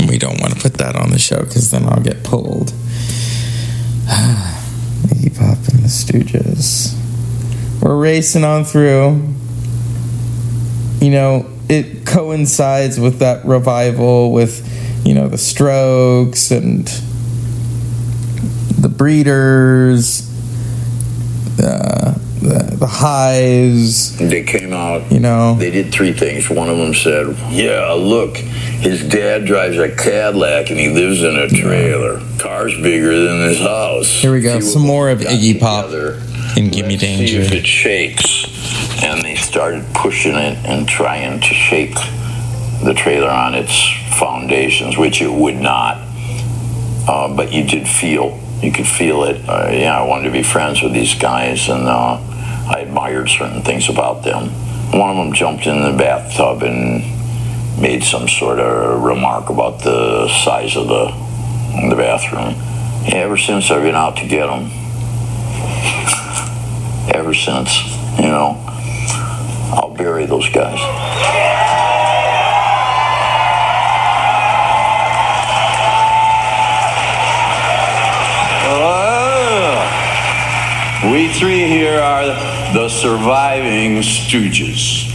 And 0.00 0.08
we 0.08 0.16
don't 0.16 0.40
want 0.40 0.54
to 0.54 0.60
put 0.60 0.80
that 0.80 0.96
on 0.96 1.10
the 1.10 1.18
show 1.18 1.40
because 1.40 1.70
then 1.70 1.84
I'll 1.84 2.00
get 2.00 2.24
pulled. 2.24 2.72
Iggy 5.24 5.38
Pop 5.38 5.58
and 5.72 5.82
the 5.82 5.88
Stooges. 5.88 6.94
We're 7.82 7.96
racing 7.96 8.44
on 8.44 8.64
through. 8.64 9.22
You 11.00 11.10
know, 11.10 11.50
it 11.68 12.06
coincides 12.06 12.98
with 13.00 13.18
that 13.18 13.44
revival 13.44 14.32
with, 14.32 14.66
you 15.04 15.14
know, 15.14 15.28
the 15.28 15.38
Strokes 15.38 16.50
and 16.50 16.86
the 18.78 18.88
Breeders, 18.88 20.28
uh, 21.58 22.14
the, 22.40 22.76
the 22.78 22.86
Hives. 22.86 24.16
They 24.18 24.44
came 24.44 24.72
out. 24.72 25.10
You 25.10 25.20
know, 25.20 25.54
They 25.54 25.70
did 25.70 25.92
three 25.92 26.12
things. 26.12 26.50
One 26.50 26.68
of 26.68 26.76
them 26.76 26.94
said, 26.94 27.36
"Yeah, 27.50 27.92
look, 27.92 28.38
his 28.80 29.06
dad 29.08 29.44
drives 29.46 29.78
a 29.78 29.88
Cadillac 29.94 30.70
and 30.70 30.78
he 30.78 30.88
lives 30.88 31.22
in 31.22 31.36
a 31.36 31.48
trailer. 31.48 32.20
Car's 32.38 32.74
bigger 32.80 33.18
than 33.20 33.40
his 33.48 33.58
house." 33.58 34.08
Here 34.08 34.32
we 34.32 34.40
go. 34.40 34.60
Some 34.60 34.82
more 34.82 35.08
of 35.10 35.20
Iggy 35.20 35.58
Pop 35.60 35.86
together. 35.86 36.20
and 36.56 36.70
Gimme 36.72 36.90
Let's 36.90 37.00
See 37.00 37.16
Danger. 37.16 37.40
if 37.40 37.52
it 37.52 37.66
shakes, 37.66 39.02
and 39.02 39.22
they 39.22 39.34
started 39.36 39.84
pushing 39.94 40.34
it 40.34 40.58
and 40.66 40.86
trying 40.88 41.40
to 41.40 41.46
shake 41.54 41.94
the 42.84 42.94
trailer 42.94 43.30
on 43.30 43.54
its 43.54 43.72
foundations, 44.18 44.96
which 44.98 45.20
it 45.22 45.32
would 45.32 45.56
not. 45.56 45.96
Uh, 47.08 47.34
but 47.34 47.52
you 47.52 47.64
did 47.64 47.86
feel, 47.88 48.38
you 48.62 48.70
could 48.72 48.86
feel 48.86 49.24
it. 49.24 49.36
Uh, 49.48 49.68
yeah, 49.72 49.98
I 49.98 50.06
wanted 50.06 50.24
to 50.24 50.30
be 50.30 50.42
friends 50.42 50.80
with 50.82 50.92
these 50.92 51.14
guys, 51.14 51.68
and 51.68 51.86
uh, 51.86 52.18
I 52.70 52.80
admired 52.80 53.28
certain 53.28 53.62
things 53.62 53.88
about 53.88 54.22
them. 54.22 54.48
One 54.98 55.10
of 55.10 55.16
them 55.16 55.32
jumped 55.32 55.66
in 55.66 55.82
the 55.82 55.92
bathtub 55.96 56.62
and 56.62 57.02
made 57.80 58.04
some 58.04 58.28
sort 58.28 58.58
of 58.58 59.02
remark 59.02 59.50
about 59.50 59.80
the 59.80 60.28
size 60.28 60.76
of 60.76 60.88
the 60.88 61.06
the 61.88 61.96
bathroom. 61.96 62.54
Ever 63.06 63.36
since 63.36 63.70
I've 63.70 63.82
been 63.82 63.94
out 63.94 64.16
to 64.18 64.26
get 64.26 64.46
them. 64.46 64.70
Ever 67.12 67.34
since, 67.34 67.84
you 68.18 68.28
know, 68.28 68.62
I'll 69.72 69.94
bury 69.94 70.26
those 70.26 70.48
guys. 70.48 70.80
We 81.10 81.28
three 81.28 81.68
here 81.68 82.00
are 82.00 82.26
the 82.72 82.88
surviving 82.88 83.98
stooges. 83.98 85.13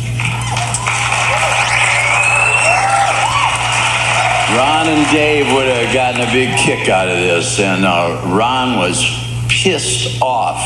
Ron 4.60 4.88
and 4.90 5.10
Dave 5.10 5.46
would 5.54 5.68
have 5.68 5.94
gotten 5.94 6.20
a 6.20 6.30
big 6.34 6.54
kick 6.58 6.90
out 6.90 7.08
of 7.08 7.16
this, 7.16 7.62
and 7.62 7.86
uh, 7.86 8.22
Ron 8.26 8.78
was 8.78 9.06
pissed 9.48 10.22
off 10.22 10.58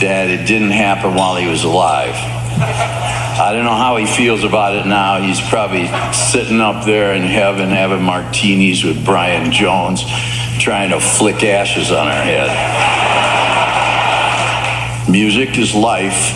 that 0.00 0.30
it 0.30 0.46
didn't 0.46 0.70
happen 0.70 1.12
while 1.16 1.34
he 1.34 1.48
was 1.48 1.64
alive. 1.64 2.14
I 2.14 3.50
don't 3.52 3.64
know 3.64 3.74
how 3.74 3.96
he 3.96 4.06
feels 4.06 4.44
about 4.44 4.76
it 4.76 4.86
now. 4.86 5.20
He's 5.20 5.40
probably 5.40 5.88
sitting 6.12 6.60
up 6.60 6.84
there 6.84 7.14
in 7.14 7.24
heaven 7.24 7.70
having 7.70 8.00
martinis 8.00 8.84
with 8.84 9.04
Brian 9.04 9.50
Jones, 9.50 10.04
trying 10.60 10.90
to 10.90 11.00
flick 11.00 11.42
ashes 11.42 11.90
on 11.90 12.06
our 12.06 12.22
head. 12.22 12.46
Music 15.10 15.58
is 15.58 15.74
life, 15.74 16.30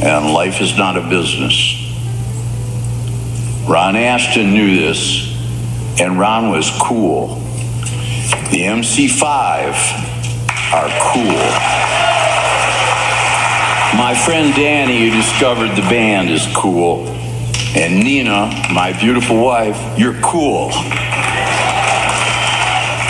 and 0.00 0.32
life 0.32 0.60
is 0.60 0.78
not 0.78 0.96
a 0.96 1.02
business. 1.08 1.74
Ron 3.68 3.94
Asheton 3.94 4.52
knew 4.52 4.76
this, 4.78 5.27
and 6.00 6.18
Ron 6.18 6.50
was 6.50 6.70
cool. 6.80 7.36
The 8.50 8.62
MC5 8.62 9.22
are 10.72 10.88
cool. 11.00 11.48
My 13.98 14.14
friend 14.14 14.54
Danny, 14.54 15.08
who 15.08 15.16
discovered 15.16 15.74
the 15.74 15.82
band, 15.82 16.30
is 16.30 16.46
cool. 16.54 17.08
And 17.74 18.04
Nina, 18.04 18.68
my 18.72 18.96
beautiful 18.98 19.42
wife, 19.42 19.98
you're 19.98 20.20
cool. 20.20 20.70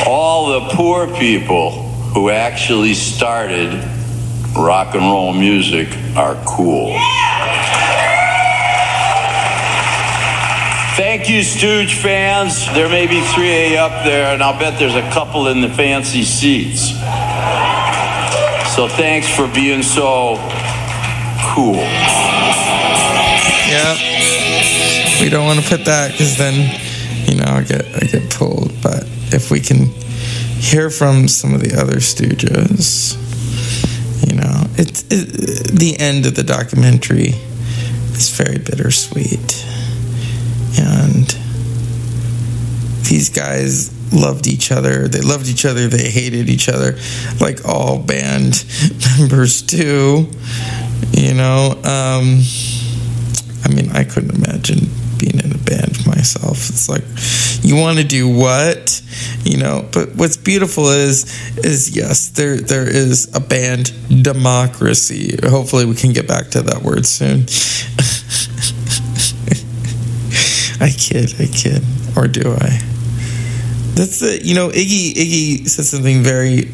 All 0.07 0.61
the 0.61 0.69
poor 0.75 1.07
people 1.19 1.71
who 2.15 2.31
actually 2.31 2.95
started 2.95 3.71
rock 4.57 4.95
and 4.95 5.03
roll 5.03 5.35
music 5.35 5.89
are 6.17 6.37
cool. 6.47 6.97
Thank 11.29 11.45
you, 11.45 11.45
Stooge 11.45 11.95
fans. 11.95 12.65
There 12.73 12.89
may 12.89 13.07
be 13.07 13.21
3A 13.21 13.77
up 13.77 14.03
there, 14.03 14.33
and 14.33 14.43
I'll 14.43 14.59
bet 14.59 14.79
there's 14.79 14.95
a 14.95 15.11
couple 15.11 15.49
in 15.49 15.61
the 15.61 15.69
fancy 15.69 16.23
seats. 16.23 16.89
So 18.75 18.89
thanks 18.89 19.29
for 19.29 19.47
being 19.47 19.83
so 19.83 20.37
cool. 21.53 21.75
Yeah. 23.69 23.95
We 25.21 25.29
don't 25.29 25.45
want 25.45 25.61
to 25.61 25.69
put 25.69 25.85
that 25.85 26.13
because 26.13 26.39
then, 26.39 26.81
you 27.29 27.37
know, 27.37 27.45
I 27.45 27.63
get 27.63 27.85
I 27.95 28.07
get 28.07 28.31
pulled. 28.31 28.73
But 28.83 29.05
if 29.31 29.51
we 29.51 29.61
can 29.61 29.89
hear 30.59 30.89
from 30.89 31.29
some 31.29 31.53
of 31.53 31.61
the 31.61 31.79
other 31.79 31.97
Stooges, 31.97 33.17
you 34.27 34.35
know, 34.35 34.65
it's 34.79 35.05
it, 35.11 35.79
the 35.79 35.95
end 35.99 36.25
of 36.25 36.37
the 36.37 36.43
documentary 36.43 37.35
is 38.15 38.31
very 38.31 38.57
bittersweet, 38.57 39.68
and 40.79 41.27
these 43.09 43.31
guys 43.31 43.93
loved 44.13 44.47
each 44.47 44.71
other. 44.71 45.09
They 45.09 45.21
loved 45.21 45.49
each 45.49 45.65
other. 45.65 45.89
They 45.89 46.11
hated 46.11 46.49
each 46.49 46.69
other, 46.69 46.99
like 47.41 47.67
all 47.67 47.99
band 47.99 48.65
members 49.19 49.63
do. 49.63 50.29
You 51.13 51.35
know, 51.35 51.73
um, 51.85 52.43
I 53.65 53.69
mean, 53.75 53.91
I 53.93 54.05
couldn't 54.05 54.35
imagine 54.35 54.89
being 55.19 55.41
in 55.41 55.53
a 55.53 55.59
band 55.59 56.07
myself. 56.07 56.69
It's 56.69 56.89
like 56.89 57.05
you 57.63 57.77
want 57.77 57.99
to 57.99 58.05
do 58.05 58.29
what, 58.29 59.03
you 59.45 59.59
know. 59.59 59.89
But 59.93 60.15
what's 60.15 60.37
beautiful 60.37 60.89
is, 60.91 61.25
is 61.59 61.97
yes, 61.97 62.29
there 62.31 62.57
there 62.57 62.89
is 62.89 63.35
a 63.35 63.41
band 63.41 63.93
democracy. 64.23 65.39
Hopefully, 65.43 65.85
we 65.85 65.95
can 65.95 66.13
get 66.13 66.29
back 66.29 66.49
to 66.51 66.63
that 66.63 66.83
word 66.83 67.07
soon. 67.07 67.47
I 70.81 70.91
kid, 70.91 71.35
I 71.41 71.47
kid, 71.47 71.83
or 72.17 72.29
do 72.29 72.53
I? 72.53 72.81
That's 73.95 74.21
the 74.21 74.41
you 74.45 74.55
know 74.55 74.69
Iggy 74.69 75.13
Iggy 75.15 75.69
said 75.69 75.85
something 75.85 76.23
very 76.23 76.71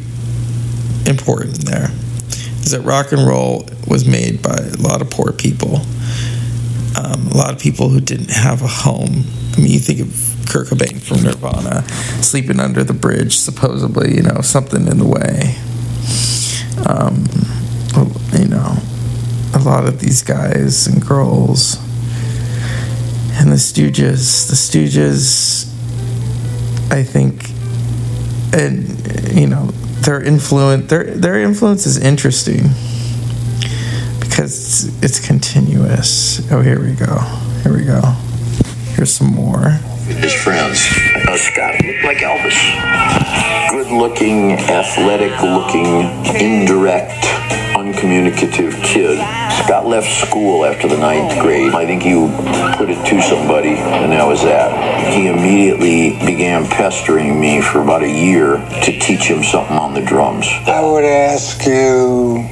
important 1.07 1.65
there. 1.65 1.91
Is 2.61 2.73
that 2.73 2.83
rock 2.83 3.13
and 3.13 3.27
roll 3.27 3.67
was 3.87 4.07
made 4.07 4.43
by 4.43 4.57
a 4.57 4.77
lot 4.77 5.01
of 5.01 5.11
poor 5.11 5.33
people, 5.33 5.77
um, 6.97 7.29
a 7.29 7.37
lot 7.37 7.53
of 7.53 7.61
people 7.61 7.89
who 7.89 8.01
didn't 8.01 8.31
have 8.31 8.63
a 8.63 8.67
home. 8.67 9.25
I 9.55 9.61
mean, 9.61 9.71
you 9.71 9.79
think 9.79 10.01
of 10.01 10.35
Kurt 10.51 10.69
Cobain 10.69 11.01
from 11.01 11.23
Nirvana 11.23 11.83
sleeping 12.23 12.61
under 12.61 12.85
the 12.85 12.93
bridge, 12.93 13.37
supposedly, 13.37 14.15
you 14.17 14.23
know, 14.23 14.41
something 14.41 14.87
in 14.87 14.99
the 14.99 15.07
way. 15.07 15.57
Um, 16.87 17.25
you 18.39 18.49
know, 18.49 18.77
a 19.55 19.61
lot 19.65 19.87
of 19.87 20.01
these 20.01 20.23
guys 20.23 20.87
and 20.87 21.05
girls 21.05 21.79
and 23.37 23.51
the 23.51 23.57
Stooges, 23.57 24.49
the 24.49 24.55
Stooges, 24.57 25.71
I 26.93 27.03
think, 27.03 27.51
and 28.53 29.37
you 29.37 29.47
know, 29.47 29.67
their 30.03 30.23
influence, 30.23 30.89
their 30.91 31.05
their 31.05 31.41
influence 31.41 31.87
is 31.87 31.97
interesting 31.99 32.69
because 34.21 34.85
it's, 34.85 35.03
it's 35.03 35.27
continuous. 35.27 36.41
Oh, 36.51 36.61
here 36.61 36.81
we 36.81 36.93
go. 36.93 37.19
Here 37.63 37.77
we 37.77 37.85
go. 37.85 38.01
Here's 38.95 39.13
some 39.13 39.33
more. 39.35 39.71
His 40.07 40.35
friends, 40.35 40.87
uh, 41.27 41.37
Scott 41.37 41.83
looked 41.85 42.05
like 42.05 42.19
Elvis. 42.19 42.59
Good 43.71 43.91
looking, 43.91 44.53
athletic 44.53 45.41
looking, 45.43 46.03
indirect, 46.37 47.25
uncommunicative 47.75 48.75
kid. 48.83 49.19
Scott 49.63 49.87
left 49.87 50.09
school 50.11 50.65
after 50.65 50.89
the 50.89 50.97
ninth 50.99 51.41
grade. 51.41 51.73
I 51.75 51.87
think 51.87 52.05
you 52.05 52.29
put 52.77 52.91
it 52.91 53.03
to 53.09 53.23
somebody, 53.23 53.71
and 53.77 54.11
that 54.13 54.27
was 54.27 54.43
that. 54.43 55.13
He 55.15 55.29
immediately 55.29 56.19
began 56.27 56.67
pestering 56.67 57.41
me 57.41 57.61
for 57.61 57.81
about 57.81 58.03
a 58.03 58.11
year 58.11 58.57
to 58.83 58.99
teach 58.99 59.23
him 59.25 59.43
something 59.43 59.77
on 59.77 59.95
the 59.95 60.03
drums. 60.03 60.47
I 60.67 60.81
would 60.83 61.05
ask 61.05 61.65
you, 61.67 62.45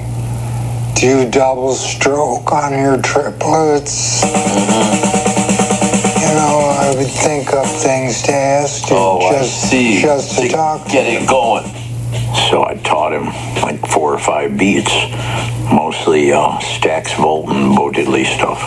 do 0.95 1.07
you 1.07 1.31
double 1.31 1.73
stroke 1.75 2.53
on 2.53 2.73
your 2.73 3.01
triplets? 3.03 4.23
You 6.23 6.39
know, 6.39 6.77
I 6.81 6.95
would 6.97 7.09
think 7.11 7.53
up 7.53 7.67
things 7.67 8.23
to 8.23 8.33
ask 8.33 8.89
you 8.89 8.97
Oh, 8.97 9.31
just, 9.33 9.71
see. 9.71 10.01
just 10.01 10.37
to 10.37 10.43
To 10.43 10.49
talk 10.49 10.89
Get 10.89 11.07
it 11.07 11.29
going. 11.29 11.65
So 12.51 12.65
I 12.65 12.75
taught 12.85 13.13
him 13.13 13.27
like 13.83 13.93
four 13.93 14.15
or 14.15 14.19
five 14.19 14.57
beats, 14.57 14.93
mostly 15.73 16.33
uh, 16.33 16.59
Stax 16.59 17.17
Volt 17.17 17.49
and 17.51 17.75
Bo 17.75 17.91
Diddley 17.91 18.25
stuff. 18.25 18.61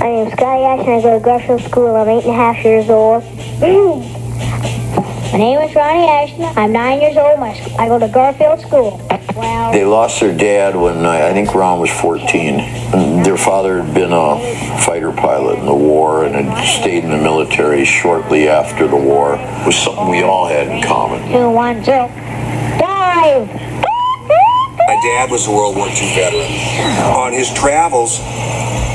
My 0.00 0.06
name's 0.06 0.32
Scotty 0.32 0.62
Asheton. 0.62 0.98
I 0.98 1.02
go 1.02 1.18
to 1.18 1.24
Garfield 1.24 1.62
School. 1.62 1.96
I'm 1.96 2.08
eight 2.08 2.24
and 2.24 2.32
a 2.32 2.34
half 2.34 2.64
years 2.64 2.88
old. 2.88 3.24
My 5.32 5.38
name 5.38 5.60
is 5.60 5.74
Ronnie 5.74 6.06
Asheton. 6.06 6.56
I'm 6.56 6.72
nine 6.72 7.00
years 7.00 7.16
old. 7.16 7.38
My, 7.38 7.50
I 7.78 7.86
go 7.86 7.98
to 7.98 8.08
Garfield 8.08 8.60
School. 8.60 9.00
Wow. 9.36 9.70
They 9.72 9.84
lost 9.84 10.20
their 10.20 10.36
dad 10.36 10.74
when 10.74 11.06
I, 11.06 11.28
I 11.28 11.32
think 11.32 11.54
Ron 11.54 11.80
was 11.80 11.90
14. 11.90 12.60
And 12.60 13.24
their 13.24 13.36
father 13.36 13.82
had 13.82 13.94
been 13.94 14.12
a 14.12 14.80
fighter 14.80 15.12
pilot 15.12 15.60
in 15.60 15.66
the 15.66 15.74
war 15.74 16.24
and 16.24 16.34
had 16.34 16.64
stayed 16.66 17.04
in 17.04 17.10
the 17.10 17.18
military 17.18 17.84
shortly 17.84 18.48
after 18.48 18.88
the 18.88 18.96
war. 18.96 19.34
It 19.36 19.66
was 19.66 19.76
something 19.76 20.08
we 20.08 20.22
all 20.22 20.48
had 20.48 20.66
in 20.68 20.82
common. 20.82 21.22
Two, 21.30 21.48
one, 21.50 21.76
two. 21.84 22.08
Dive! 23.20 23.48
My 23.52 24.98
dad 25.02 25.30
was 25.30 25.46
a 25.46 25.50
World 25.50 25.76
War 25.76 25.88
II 25.88 26.14
veteran. 26.14 26.50
On 27.04 27.34
his 27.34 27.52
travels, 27.52 28.18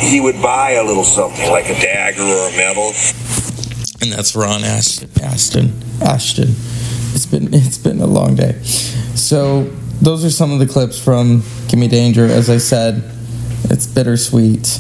he 0.02 0.20
would 0.20 0.42
buy 0.42 0.72
a 0.72 0.84
little 0.84 1.04
something 1.04 1.48
like 1.52 1.66
a 1.66 1.80
dagger 1.80 2.24
or 2.24 2.50
a 2.50 2.58
medal. 2.58 2.88
and 4.02 4.12
that's 4.12 4.36
Ron 4.36 4.62
Asheton. 4.62 5.10
Asheton. 5.22 5.68
Asheton. 6.00 6.50
It's 7.14 7.28
been 7.28 7.54
it's 7.54 7.78
been 7.78 8.02
a 8.02 8.08
long 8.08 8.34
day. 8.34 8.54
So 9.14 9.66
those 10.02 10.26
are 10.26 10.32
some 10.32 10.52
of 10.52 10.58
the 10.58 10.66
clips 10.66 10.98
from 11.00 11.44
Gimme 11.68 11.88
Danger. 11.88 12.26
As 12.26 12.50
I 12.50 12.58
said, 12.58 13.04
it's 13.66 13.86
bittersweet. 13.86 14.80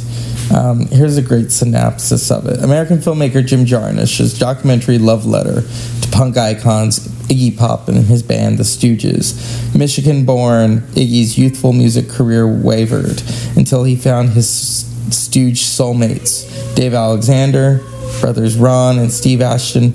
Um, 0.53 0.87
here's 0.87 1.17
a 1.17 1.21
great 1.21 1.51
synopsis 1.51 2.31
of 2.31 2.47
it. 2.47 2.63
American 2.63 2.97
filmmaker 2.97 3.45
Jim 3.45 3.65
Jarmusch's 3.65 4.37
documentary 4.39 4.97
Love 4.97 5.27
Letter 5.27 5.61
to 5.61 6.07
punk 6.11 6.35
icons 6.35 7.14
Iggy 7.27 7.57
Pop 7.57 7.87
and 7.87 8.05
his 8.05 8.23
band 8.23 8.57
The 8.57 8.63
Stooges. 8.63 9.75
Michigan 9.75 10.25
born, 10.25 10.81
Iggy's 10.93 11.37
youthful 11.37 11.73
music 11.73 12.09
career 12.09 12.47
wavered 12.47 13.21
until 13.55 13.83
he 13.83 13.95
found 13.95 14.29
his 14.29 14.85
Stooge 15.09 15.61
soulmates, 15.61 16.75
Dave 16.75 16.93
Alexander, 16.93 17.81
brothers 18.19 18.57
Ron 18.57 18.99
and 18.99 19.11
Steve 19.11 19.39
Asheton. 19.39 19.93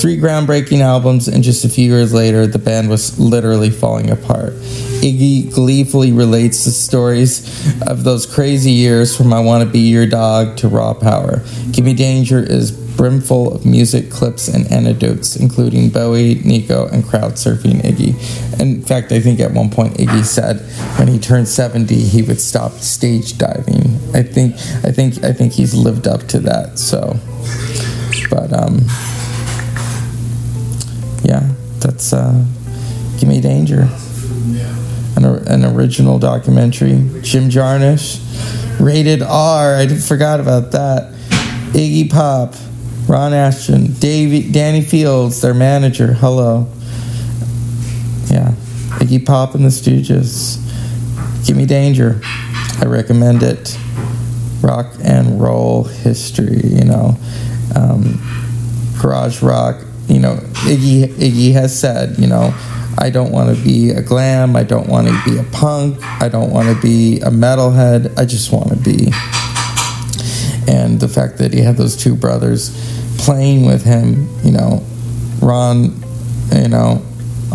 Three 0.00 0.16
groundbreaking 0.16 0.80
albums, 0.80 1.26
and 1.26 1.42
just 1.42 1.64
a 1.64 1.68
few 1.68 1.92
years 1.92 2.14
later, 2.14 2.46
the 2.46 2.58
band 2.58 2.88
was 2.88 3.18
literally 3.18 3.70
falling 3.70 4.10
apart. 4.10 4.52
Iggy 5.00 5.52
gleefully 5.52 6.12
relates 6.12 6.64
the 6.64 6.70
stories 6.70 7.42
of 7.82 8.04
those 8.04 8.24
crazy 8.24 8.70
years 8.70 9.16
from 9.16 9.32
I 9.32 9.40
Want 9.40 9.64
to 9.64 9.70
Be 9.70 9.80
Your 9.80 10.06
Dog 10.06 10.56
to 10.58 10.68
Raw 10.68 10.94
Power. 10.94 11.42
Gimme 11.72 11.94
Danger 11.94 12.38
is 12.38 12.70
brimful 12.98 13.54
of 13.54 13.64
music, 13.64 14.10
clips, 14.10 14.48
and 14.48 14.70
anecdotes, 14.72 15.36
including 15.36 15.88
Bowie, 15.88 16.34
Nico, 16.44 16.88
and 16.88 17.04
crowd 17.04 17.34
surfing 17.34 17.80
Iggy. 17.80 18.60
In 18.60 18.82
fact, 18.82 19.12
I 19.12 19.20
think 19.20 19.38
at 19.38 19.52
one 19.52 19.70
point 19.70 19.94
Iggy 19.94 20.24
said 20.24 20.60
when 20.98 21.06
he 21.06 21.18
turned 21.18 21.46
70, 21.46 21.94
he 21.94 22.22
would 22.22 22.40
stop 22.40 22.72
stage 22.72 23.38
diving. 23.38 23.84
I 24.12 24.24
think, 24.24 24.56
I 24.84 24.90
think, 24.90 25.24
I 25.24 25.32
think 25.32 25.52
he's 25.52 25.74
lived 25.74 26.08
up 26.08 26.24
to 26.28 26.40
that. 26.40 26.80
So, 26.80 27.16
but 28.30 28.52
um, 28.52 28.80
yeah, 31.22 31.48
that's 31.78 32.12
uh, 32.12 32.44
Give 33.20 33.28
Me 33.28 33.40
Danger. 33.40 33.88
An, 35.16 35.24
an 35.24 35.64
original 35.64 36.18
documentary. 36.18 36.98
Jim 37.22 37.48
Jarmusch, 37.48 38.18
rated 38.80 39.22
R. 39.22 39.76
I 39.76 39.86
forgot 39.86 40.40
about 40.40 40.72
that. 40.72 41.12
Iggy 41.72 42.10
Pop, 42.10 42.54
Ron 43.08 43.32
Asheton, 43.32 43.98
Danny 44.52 44.82
Fields, 44.82 45.40
their 45.40 45.54
manager. 45.54 46.12
Hello. 46.12 46.68
Yeah, 48.26 48.52
Iggy 48.98 49.24
Pop 49.24 49.54
and 49.54 49.64
the 49.64 49.70
Stooges. 49.70 50.58
Give 51.46 51.56
Me 51.56 51.64
Danger. 51.64 52.20
I 52.82 52.84
recommend 52.84 53.42
it. 53.42 53.78
Rock 54.60 54.92
and 55.02 55.40
roll 55.40 55.84
history, 55.84 56.60
you 56.62 56.84
know. 56.84 57.16
Um, 57.74 58.20
garage 59.00 59.40
rock, 59.40 59.82
you 60.06 60.18
know. 60.18 60.34
Iggy 60.66 61.06
Iggy 61.06 61.52
has 61.52 61.78
said, 61.78 62.18
you 62.18 62.26
know, 62.26 62.54
I 62.98 63.08
don't 63.08 63.32
want 63.32 63.56
to 63.56 63.64
be 63.64 63.88
a 63.88 64.02
glam. 64.02 64.54
I 64.54 64.64
don't 64.64 64.86
want 64.86 65.08
to 65.08 65.22
be 65.24 65.38
a 65.38 65.44
punk. 65.44 65.98
I 66.02 66.28
don't 66.28 66.50
want 66.50 66.68
to 66.68 66.78
be 66.82 67.20
a 67.20 67.30
metalhead. 67.30 68.18
I 68.18 68.26
just 68.26 68.52
want 68.52 68.68
to 68.68 68.76
be. 68.76 69.12
And 70.70 71.00
the 71.00 71.08
fact 71.08 71.38
that 71.38 71.54
he 71.54 71.62
had 71.62 71.78
those 71.78 71.96
two 71.96 72.14
brothers 72.14 72.97
playing 73.28 73.66
with 73.66 73.84
him, 73.84 74.26
you 74.42 74.50
know, 74.50 74.82
Ron, 75.42 75.94
you 76.50 76.66
know, 76.66 77.02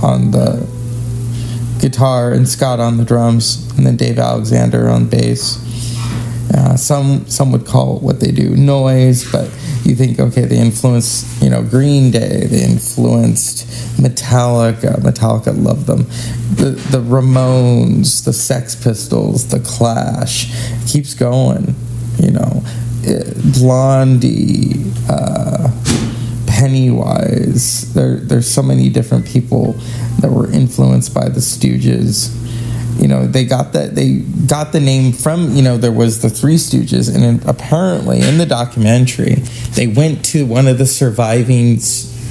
on 0.04 0.30
the 0.30 0.70
guitar 1.82 2.32
and 2.32 2.48
Scott 2.48 2.80
on 2.80 2.98
the 2.98 3.04
drums, 3.04 3.68
and 3.76 3.84
then 3.84 3.96
Dave 3.96 4.20
Alexander 4.20 4.88
on 4.88 5.08
bass. 5.08 5.58
Uh, 6.54 6.78
some 6.78 7.26
some 7.26 7.52
would 7.52 7.66
call 7.66 7.98
what 8.02 8.20
they 8.20 8.30
do 8.30 8.56
noise, 8.56 9.32
but 9.32 9.46
you 9.84 9.96
think, 9.96 10.20
okay, 10.20 10.46
they 10.46 10.60
influenced, 10.60 11.42
you 11.42 11.50
know, 11.50 11.64
Green 11.64 12.12
Day, 12.12 12.46
they 12.46 12.64
influenced 12.64 13.66
Metallica. 13.98 14.98
Metallica 14.98 15.60
loved 15.60 15.88
them. 15.88 16.04
The 16.54 16.80
the 16.92 17.02
Ramones, 17.02 18.24
the 18.26 18.34
Sex 18.34 18.76
Pistols, 18.76 19.48
the 19.48 19.60
Clash, 19.62 20.54
it 20.54 20.88
keeps 20.88 21.16
going. 21.16 21.74
You 22.20 22.30
know, 22.30 22.64
Blondie, 23.60 24.92
uh, 25.10 25.70
Pennywise. 26.48 27.94
There 27.94 28.18
there's 28.18 28.50
so 28.50 28.62
many 28.62 28.90
different 28.90 29.26
people 29.26 29.74
that 30.20 30.32
were 30.32 30.50
influenced 30.52 31.14
by 31.14 31.30
the 31.30 31.40
Stooges 31.40 32.40
you 33.00 33.08
know 33.08 33.26
they 33.26 33.44
got 33.44 33.74
that 33.74 33.96
they 33.96 34.18
got 34.48 34.72
the 34.72 34.80
name 34.80 35.12
from 35.12 35.56
you 35.56 35.62
know 35.62 35.78
there 35.78 35.92
was 35.92 36.22
the 36.22 36.30
three 36.30 36.56
stooges 36.56 37.14
and 37.14 37.44
apparently 37.46 38.22
in 38.22 38.38
the 38.38 38.46
documentary 38.46 39.36
they 39.76 39.88
went 39.88 40.24
to 40.24 40.46
one 40.46 40.68
of 40.68 40.78
the 40.78 40.86
surviving 40.86 41.80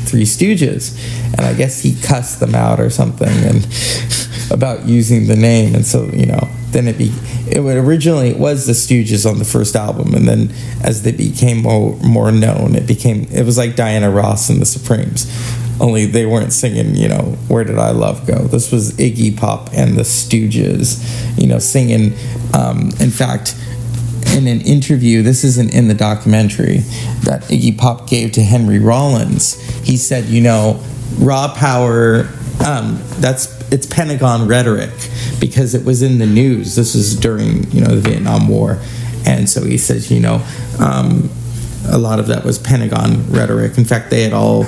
three 0.05 0.25
stooges 0.25 0.97
and 1.33 1.41
i 1.41 1.55
guess 1.55 1.81
he 1.81 1.95
cussed 2.03 2.41
them 2.41 2.55
out 2.55 2.81
or 2.81 2.91
something 2.91 3.29
and 3.29 3.67
about 4.51 4.87
using 4.87 5.27
the 5.27 5.37
name 5.37 5.75
and 5.75 5.87
so 5.87 6.05
you 6.07 6.27
know 6.27 6.49
then 6.71 6.88
it 6.88 6.99
be 6.99 7.11
it 7.47 7.61
originally 7.61 8.29
it 8.29 8.38
was 8.38 8.67
the 8.67 8.73
stooges 8.73 9.29
on 9.29 9.38
the 9.38 9.45
first 9.45 9.77
album 9.77 10.15
and 10.15 10.27
then 10.27 10.53
as 10.83 11.03
they 11.03 11.12
became 11.12 11.59
more 11.59 11.97
more 11.99 12.33
known 12.33 12.75
it 12.75 12.87
became 12.87 13.27
it 13.33 13.45
was 13.45 13.57
like 13.57 13.77
diana 13.77 14.11
ross 14.11 14.49
and 14.51 14.61
the 14.61 14.67
supremes 14.67 15.27
only 15.83 16.07
they 16.07 16.27
weren't 16.27 16.53
singing, 16.53 16.95
you 16.95 17.09
know, 17.09 17.37
Where 17.49 17.65
Did 17.65 17.79
I 17.79 17.91
Love 17.91 18.27
Go? 18.27 18.38
This 18.45 18.71
was 18.71 18.93
Iggy 18.99 19.37
Pop 19.37 19.71
and 19.73 19.97
the 19.97 20.03
Stooges, 20.03 21.03
you 21.38 21.49
know, 21.49 21.59
singing. 21.59 22.15
Um, 22.55 22.93
in 23.01 23.11
fact, 23.11 23.57
in 24.33 24.47
an 24.47 24.61
interview, 24.62 25.23
this 25.23 25.45
isn't 25.45 25.75
in 25.75 25.88
the 25.88 25.95
documentary, 25.95 26.79
that 27.25 27.42
Iggy 27.45 27.77
Pop 27.77 28.09
gave 28.09 28.33
to 28.33 28.42
Henry 28.42 28.79
Rollins, 28.79 29.61
he 29.81 29.97
said, 29.97 30.25
you 30.25 30.40
know, 30.40 30.83
raw 31.18 31.53
power, 31.55 32.29
um, 32.64 33.01
that's 33.18 33.61
it's 33.73 33.87
Pentagon 33.87 34.47
rhetoric 34.47 34.90
because 35.40 35.75
it 35.75 35.85
was 35.85 36.03
in 36.03 36.18
the 36.18 36.27
news. 36.27 36.77
This 36.77 36.95
was 36.95 37.16
during, 37.16 37.71
you 37.71 37.81
know, 37.81 37.95
the 37.95 38.01
Vietnam 38.01 38.47
War. 38.47 38.79
And 39.25 39.49
so 39.49 39.64
he 39.64 39.79
says, 39.79 40.11
you 40.11 40.21
know, 40.21 40.45
um, 40.79 41.31
a 41.88 41.97
lot 41.97 42.21
of 42.21 42.27
that 42.27 42.45
was 42.45 42.59
Pentagon 42.59 43.31
rhetoric. 43.31 43.79
In 43.79 43.85
fact, 43.85 44.11
they 44.11 44.23
had 44.23 44.33
all 44.35 44.66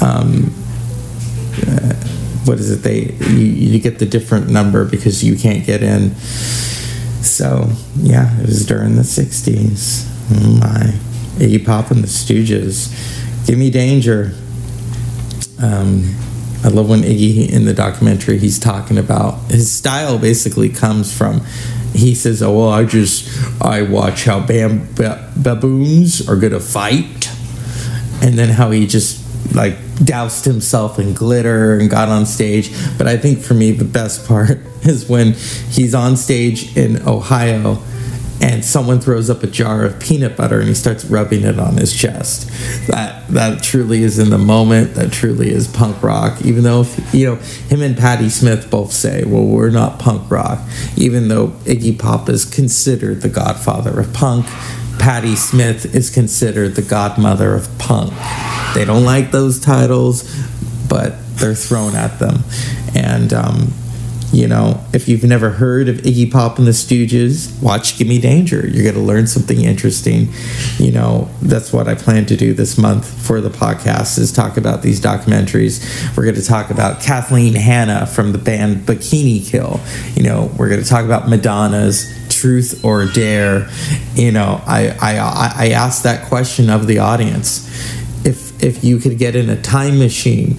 um, 0.00 0.54
uh, 1.66 1.94
what 2.44 2.58
is 2.58 2.70
it? 2.70 2.82
They 2.82 3.12
you, 3.30 3.46
you 3.46 3.80
get 3.80 3.98
the 3.98 4.06
different 4.06 4.48
number 4.48 4.84
because 4.84 5.24
you 5.24 5.36
can't 5.36 5.66
get 5.66 5.82
in. 5.82 6.14
So 7.26 7.70
yeah, 7.96 8.38
it 8.40 8.46
was 8.46 8.64
during 8.64 8.96
the 8.96 9.02
'60s. 9.02 10.06
Oh 10.30 10.58
my, 10.60 10.94
Iggy 11.38 11.64
Pop 11.64 11.90
and 11.90 12.02
the 12.02 12.08
Stooges, 12.08 13.46
"Give 13.46 13.58
Me 13.58 13.70
Danger." 13.70 14.32
Um, 15.60 16.14
I 16.64 16.68
love 16.68 16.88
when 16.88 17.02
Iggy 17.02 17.48
in 17.48 17.64
the 17.64 17.74
documentary 17.74 18.38
he's 18.38 18.58
talking 18.58 18.98
about 18.98 19.50
his 19.50 19.70
style. 19.70 20.18
Basically, 20.18 20.68
comes 20.68 21.16
from 21.16 21.40
he 21.92 22.14
says, 22.14 22.42
"Oh 22.42 22.56
well, 22.56 22.70
I 22.70 22.84
just 22.84 23.28
I 23.60 23.82
watch 23.82 24.24
how 24.24 24.40
bam, 24.40 24.88
baboons 24.94 26.28
are 26.28 26.36
gonna 26.36 26.60
fight." 26.60 27.30
And 28.22 28.38
then 28.38 28.48
how 28.48 28.70
he 28.70 28.86
just 28.86 29.25
like 29.54 29.76
doused 30.04 30.44
himself 30.44 30.98
in 30.98 31.14
glitter 31.14 31.78
and 31.78 31.90
got 31.90 32.08
on 32.08 32.26
stage. 32.26 32.70
But 32.98 33.06
I 33.06 33.16
think 33.16 33.40
for 33.40 33.54
me, 33.54 33.72
the 33.72 33.84
best 33.84 34.26
part 34.26 34.50
is 34.82 35.08
when 35.08 35.32
he's 35.70 35.94
on 35.94 36.16
stage 36.16 36.76
in 36.76 37.06
Ohio 37.06 37.82
and 38.40 38.64
someone 38.64 39.00
throws 39.00 39.30
up 39.30 39.42
a 39.42 39.46
jar 39.46 39.84
of 39.84 39.98
peanut 39.98 40.36
butter 40.36 40.58
and 40.58 40.68
he 40.68 40.74
starts 40.74 41.04
rubbing 41.04 41.42
it 41.42 41.58
on 41.58 41.76
his 41.76 41.94
chest. 41.94 42.48
That 42.88 43.26
that 43.28 43.62
truly 43.62 44.02
is 44.02 44.18
in 44.18 44.30
the 44.30 44.38
moment. 44.38 44.94
That 44.94 45.12
truly 45.12 45.50
is 45.50 45.68
punk 45.68 46.02
rock. 46.02 46.44
Even 46.44 46.62
though 46.62 46.82
if, 46.82 47.14
you 47.14 47.26
know 47.26 47.36
him 47.36 47.82
and 47.82 47.96
Patti 47.96 48.28
Smith 48.28 48.70
both 48.70 48.92
say, 48.92 49.24
"Well, 49.24 49.44
we're 49.44 49.70
not 49.70 49.98
punk 49.98 50.30
rock," 50.30 50.60
even 50.96 51.28
though 51.28 51.48
Iggy 51.64 51.98
Pop 51.98 52.28
is 52.28 52.44
considered 52.44 53.22
the 53.22 53.28
godfather 53.28 53.98
of 53.98 54.12
punk. 54.12 54.46
Patti 54.98 55.36
Smith 55.36 55.94
is 55.94 56.10
considered 56.10 56.74
the 56.74 56.82
godmother 56.82 57.54
of 57.54 57.68
punk. 57.78 58.12
They 58.74 58.84
don't 58.84 59.04
like 59.04 59.30
those 59.30 59.60
titles, 59.60 60.24
but 60.88 61.14
they're 61.36 61.54
thrown 61.54 61.94
at 61.94 62.18
them. 62.18 62.44
And, 62.94 63.32
um, 63.32 63.72
you 64.32 64.48
know, 64.48 64.84
if 64.92 65.08
you've 65.08 65.24
never 65.24 65.50
heard 65.50 65.88
of 65.88 65.98
Iggy 65.98 66.30
Pop 66.30 66.58
and 66.58 66.66
the 66.66 66.72
Stooges, 66.72 67.62
watch 67.62 67.96
Give 67.96 68.08
Me 68.08 68.20
Danger. 68.20 68.66
You're 68.66 68.82
going 68.82 68.94
to 68.94 69.00
learn 69.00 69.26
something 69.26 69.62
interesting. 69.62 70.28
You 70.78 70.92
know, 70.92 71.28
that's 71.40 71.72
what 71.72 71.88
I 71.88 71.94
plan 71.94 72.26
to 72.26 72.36
do 72.36 72.52
this 72.52 72.76
month 72.76 73.06
for 73.26 73.40
the 73.40 73.50
podcast 73.50 74.18
is 74.18 74.32
talk 74.32 74.56
about 74.56 74.82
these 74.82 75.00
documentaries. 75.00 76.16
We're 76.16 76.24
going 76.24 76.34
to 76.34 76.44
talk 76.44 76.70
about 76.70 77.00
Kathleen 77.00 77.54
Hanna 77.54 78.06
from 78.06 78.32
the 78.32 78.38
band 78.38 78.78
Bikini 78.78 79.46
Kill. 79.46 79.80
You 80.14 80.24
know, 80.24 80.50
we're 80.58 80.68
going 80.68 80.82
to 80.82 80.88
talk 80.88 81.04
about 81.04 81.28
Madonna's 81.28 82.12
truth 82.36 82.84
or 82.84 83.06
dare 83.06 83.68
you 84.14 84.30
know 84.30 84.60
i 84.66 84.88
i 85.00 85.66
i 85.66 85.68
asked 85.70 86.02
that 86.02 86.26
question 86.28 86.68
of 86.70 86.86
the 86.86 86.98
audience 86.98 87.66
if 88.24 88.62
if 88.62 88.84
you 88.84 88.98
could 88.98 89.18
get 89.18 89.34
in 89.34 89.48
a 89.48 89.60
time 89.62 89.98
machine 89.98 90.52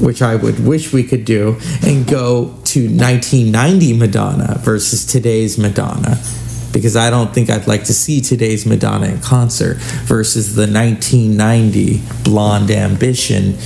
which 0.00 0.22
i 0.22 0.34
would 0.34 0.64
wish 0.64 0.92
we 0.92 1.02
could 1.02 1.24
do 1.24 1.58
and 1.82 2.06
go 2.06 2.46
to 2.64 2.88
1990 2.88 3.92
madonna 3.94 4.58
versus 4.60 5.04
today's 5.04 5.58
madonna 5.58 6.18
because 6.72 6.96
I 6.96 7.10
don't 7.10 7.32
think 7.32 7.50
I'd 7.50 7.66
like 7.66 7.84
to 7.84 7.94
see 7.94 8.20
today's 8.20 8.66
Madonna 8.66 9.06
in 9.06 9.20
concert 9.20 9.78
versus 10.04 10.54
the 10.54 10.66
1990 10.66 12.02
Blonde 12.24 12.70
Ambition, 12.70 13.56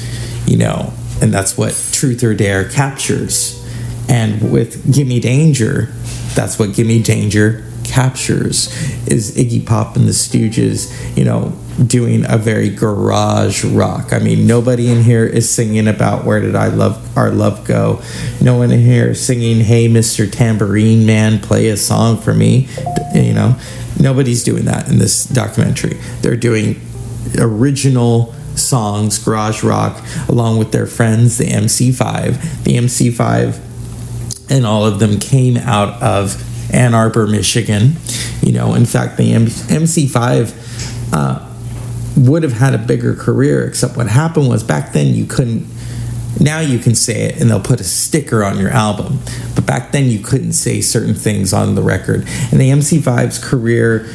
you 0.46 0.56
know, 0.56 0.92
and 1.20 1.32
that's 1.32 1.58
what 1.58 1.72
Truth 1.92 2.22
or 2.22 2.34
Dare 2.34 2.68
captures. 2.68 3.58
And 4.08 4.52
with 4.52 4.92
Gimme 4.92 5.20
Danger, 5.20 5.92
that's 6.34 6.58
what 6.58 6.74
Gimme 6.74 7.02
Danger 7.02 7.64
captures 7.84 8.68
is 9.06 9.36
Iggy 9.36 9.66
Pop 9.66 9.96
and 9.96 10.06
the 10.06 10.12
Stooges, 10.12 10.90
you 11.16 11.24
know, 11.24 11.52
doing 11.86 12.24
a 12.28 12.38
very 12.38 12.68
garage 12.68 13.64
rock. 13.64 14.12
I 14.12 14.18
mean, 14.18 14.46
nobody 14.46 14.90
in 14.90 15.02
here 15.02 15.24
is 15.24 15.50
singing 15.50 15.88
about 15.88 16.24
where 16.24 16.40
did 16.40 16.54
I 16.54 16.68
love 16.68 17.16
our 17.16 17.30
love 17.30 17.64
go. 17.64 18.00
No 18.40 18.56
one 18.56 18.70
in 18.70 18.80
here 18.80 19.10
is 19.10 19.20
singing, 19.20 19.60
"Hey, 19.60 19.88
Mr. 19.88 20.30
Tambourine 20.30 21.06
Man, 21.06 21.38
play 21.38 21.68
a 21.68 21.76
song 21.76 22.20
for 22.20 22.34
me." 22.34 22.68
You 23.14 23.34
know, 23.34 23.56
nobody's 23.98 24.44
doing 24.44 24.64
that 24.66 24.88
in 24.88 24.98
this 24.98 25.24
documentary. 25.24 25.98
They're 26.22 26.36
doing 26.36 26.80
original 27.38 28.34
songs, 28.54 29.18
garage 29.18 29.62
rock, 29.62 30.04
along 30.28 30.58
with 30.58 30.72
their 30.72 30.86
friends, 30.86 31.38
the 31.38 31.46
MC5. 31.46 32.64
The 32.64 32.76
MC5 32.76 33.58
and 34.52 34.66
all 34.66 34.84
of 34.84 34.98
them 34.98 35.18
came 35.18 35.56
out 35.56 36.00
of 36.02 36.36
Ann 36.72 36.94
Arbor, 36.94 37.26
Michigan. 37.26 37.94
You 38.42 38.52
know, 38.52 38.74
in 38.74 38.84
fact, 38.84 39.16
the 39.16 39.32
MC5 39.32 41.12
uh, 41.14 41.48
would 42.18 42.42
have 42.42 42.52
had 42.52 42.74
a 42.74 42.78
bigger 42.78 43.16
career. 43.16 43.66
Except 43.66 43.96
what 43.96 44.08
happened 44.08 44.48
was 44.48 44.62
back 44.62 44.92
then 44.92 45.14
you 45.14 45.24
couldn't. 45.24 45.66
Now 46.38 46.60
you 46.60 46.78
can 46.78 46.94
say 46.94 47.22
it 47.22 47.40
and 47.40 47.50
they'll 47.50 47.60
put 47.60 47.80
a 47.80 47.84
sticker 47.84 48.44
on 48.44 48.58
your 48.58 48.70
album. 48.70 49.20
But 49.54 49.64
back 49.64 49.90
then 49.92 50.06
you 50.06 50.18
couldn't 50.18 50.52
say 50.52 50.82
certain 50.82 51.14
things 51.14 51.54
on 51.54 51.74
the 51.74 51.82
record. 51.82 52.26
And 52.50 52.60
the 52.60 52.70
MC5's 52.70 53.38
career 53.38 54.06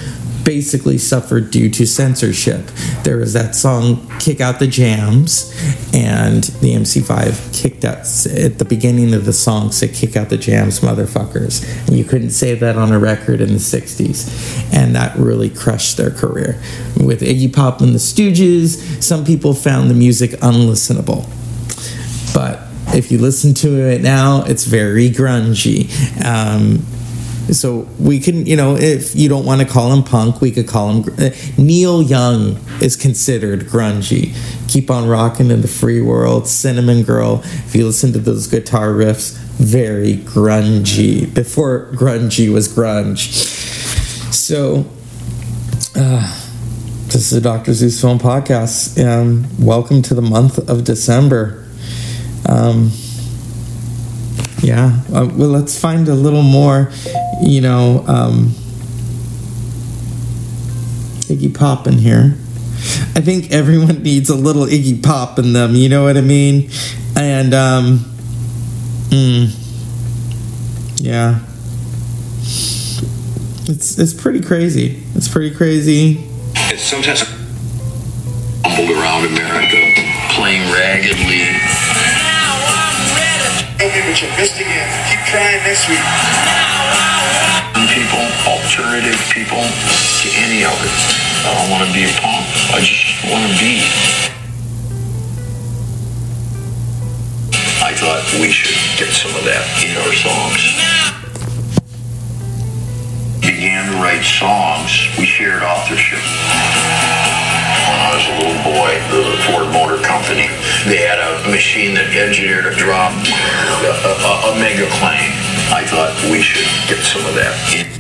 basically 0.47 0.97
suffered 0.97 1.51
due 1.51 1.69
to 1.69 1.85
censorship. 1.85 2.65
There 3.03 3.17
was 3.17 3.33
that 3.33 3.53
song 3.53 4.09
Kick 4.17 4.39
Out 4.39 4.59
the 4.59 4.67
Jams, 4.67 5.51
and 5.93 6.45
the 6.61 6.73
MC5 6.73 7.53
kicked 7.53 7.83
out 7.83 7.97
at 7.97 8.57
the 8.57 8.65
beginning 8.65 9.13
of 9.13 9.25
the 9.25 9.33
song 9.33 9.73
said 9.73 9.93
Kick 9.93 10.15
Out 10.15 10.29
the 10.29 10.37
Jams, 10.37 10.79
motherfuckers. 10.79 11.67
And 11.87 11.97
you 11.97 12.05
couldn't 12.05 12.29
say 12.29 12.55
that 12.55 12.77
on 12.77 12.93
a 12.93 12.97
record 12.97 13.41
in 13.41 13.49
the 13.49 13.55
60s. 13.55 14.73
And 14.73 14.95
that 14.95 15.17
really 15.17 15.49
crushed 15.49 15.97
their 15.97 16.11
career. 16.11 16.61
With 16.95 17.19
Iggy 17.19 17.53
Pop 17.53 17.81
and 17.81 17.93
the 17.93 17.99
Stooges, 17.99 19.03
some 19.03 19.25
people 19.25 19.53
found 19.53 19.89
the 19.89 19.95
music 19.95 20.31
unlistenable. 20.39 21.27
But 22.33 22.61
if 22.95 23.11
you 23.11 23.17
listen 23.17 23.53
to 23.55 23.89
it 23.89 24.01
now, 24.01 24.45
it's 24.45 24.63
very 24.63 25.09
grungy. 25.09 25.91
Um, 26.23 26.85
so 27.51 27.87
we 27.99 28.19
can, 28.19 28.45
you 28.45 28.55
know, 28.55 28.75
if 28.75 29.15
you 29.15 29.29
don't 29.29 29.45
want 29.45 29.61
to 29.61 29.67
call 29.67 29.93
him 29.93 30.03
punk, 30.03 30.41
we 30.41 30.51
could 30.51 30.67
call 30.67 30.89
him 30.91 31.13
uh, 31.17 31.29
Neil 31.57 32.01
Young 32.01 32.59
is 32.81 32.95
considered 32.95 33.61
grungy. 33.61 34.35
Keep 34.67 34.91
on 34.91 35.07
rocking 35.07 35.49
in 35.49 35.61
the 35.61 35.67
free 35.67 36.01
world, 36.01 36.47
Cinnamon 36.47 37.03
Girl. 37.03 37.41
If 37.43 37.75
you 37.75 37.85
listen 37.85 38.11
to 38.13 38.19
those 38.19 38.47
guitar 38.47 38.89
riffs, 38.89 39.37
very 39.57 40.17
grungy. 40.17 41.33
Before 41.33 41.91
grungy 41.93 42.51
was 42.51 42.67
grunge. 42.67 43.31
So, 44.33 44.85
uh, 45.95 46.43
this 47.07 47.15
is 47.15 47.29
the 47.31 47.41
Dr. 47.41 47.73
Zeus 47.73 47.99
Film 48.01 48.19
Podcast. 48.19 49.01
Um, 49.03 49.47
welcome 49.57 50.01
to 50.03 50.13
the 50.13 50.21
month 50.21 50.57
of 50.69 50.83
December. 50.83 51.65
Um, 52.47 52.91
yeah, 54.61 54.99
uh, 55.13 55.29
well, 55.33 55.49
let's 55.49 55.79
find 55.79 56.07
a 56.07 56.13
little 56.13 56.41
more, 56.41 56.91
you 57.41 57.61
know, 57.61 58.03
um, 58.07 58.47
Iggy 61.27 61.53
Pop 61.53 61.87
in 61.87 61.93
here. 61.93 62.35
I 63.15 63.21
think 63.21 63.51
everyone 63.51 64.03
needs 64.03 64.29
a 64.29 64.35
little 64.35 64.65
Iggy 64.65 65.03
Pop 65.03 65.39
in 65.39 65.53
them, 65.53 65.75
you 65.75 65.89
know 65.89 66.03
what 66.03 66.17
I 66.17 66.21
mean? 66.21 66.69
And, 67.15 67.53
um, 67.53 67.99
mm, 69.09 69.51
yeah. 71.01 71.39
It's, 73.69 73.99
it's 73.99 74.13
pretty 74.13 74.41
crazy. 74.41 75.03
It's 75.15 75.27
pretty 75.27 75.53
crazy. 75.53 76.23
It's 76.55 76.83
sometimes 76.83 77.23
humbled 78.63 78.97
around 78.97 79.25
America, 79.25 79.77
playing 80.33 80.61
raggedly. 80.71 81.43
Now 82.23 82.55
I'm 82.63 83.15
ready. 83.17 83.83
Okay, 83.83 84.01
but 84.09 84.21
you 84.21 84.27
missed 84.37 84.55
again. 84.55 84.87
Keep 85.09 85.25
trying 85.25 85.63
next 85.63 85.89
week. 85.89 86.76
People, 87.85 88.25
alternative 88.49 89.21
people, 89.29 89.61
to 89.61 90.27
any 90.33 90.65
of 90.65 90.73
it. 90.73 90.97
I 91.45 91.53
don't 91.53 91.69
want 91.69 91.85
to 91.85 91.93
be 91.93 92.09
a 92.09 92.13
punk. 92.17 92.41
I 92.73 92.81
just 92.81 93.05
want 93.29 93.45
to 93.45 93.53
be. 93.61 93.85
I 97.85 97.93
thought 97.93 98.25
we 98.41 98.49
should 98.49 98.73
get 98.97 99.13
some 99.13 99.29
of 99.37 99.45
that 99.45 99.61
in 99.85 99.93
our 99.93 100.13
songs. 100.17 100.61
Began 103.45 103.85
to 103.93 104.01
write 104.01 104.25
songs. 104.25 105.13
We 105.19 105.25
shared 105.25 105.61
authorship. 105.61 106.19
When 107.85 107.99
I 108.01 108.09
was 108.17 108.25
a 108.25 108.33
little 108.41 108.61
boy, 108.73 108.89
the 109.13 109.21
Ford 109.45 109.69
Motor 109.69 110.01
Company, 110.01 110.49
they 110.89 111.05
had 111.05 111.21
a 111.21 111.49
machine 111.53 111.93
that 111.93 112.09
engineered 112.09 112.65
a 112.65 112.73
drop, 112.73 113.13
a, 113.13 113.93
a, 113.93 114.33
a 114.49 114.59
mega 114.59 114.89
plane. 114.97 115.46
I 115.69 115.85
thought 115.85 116.31
we 116.31 116.41
should 116.41 116.65
get 116.87 117.03
some 117.03 117.25
of 117.25 117.35
that. 117.35 117.97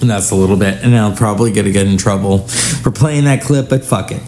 And 0.00 0.10
that's 0.10 0.30
a 0.30 0.34
little 0.34 0.56
bit, 0.56 0.82
and 0.82 0.96
I'll 0.96 1.14
probably 1.14 1.52
gonna 1.52 1.72
get 1.72 1.86
in 1.86 1.96
trouble 1.96 2.38
for 2.48 2.90
playing 2.90 3.24
that 3.24 3.42
clip, 3.42 3.68
but 3.68 3.84
fuck 3.84 4.12
it. 4.12 4.22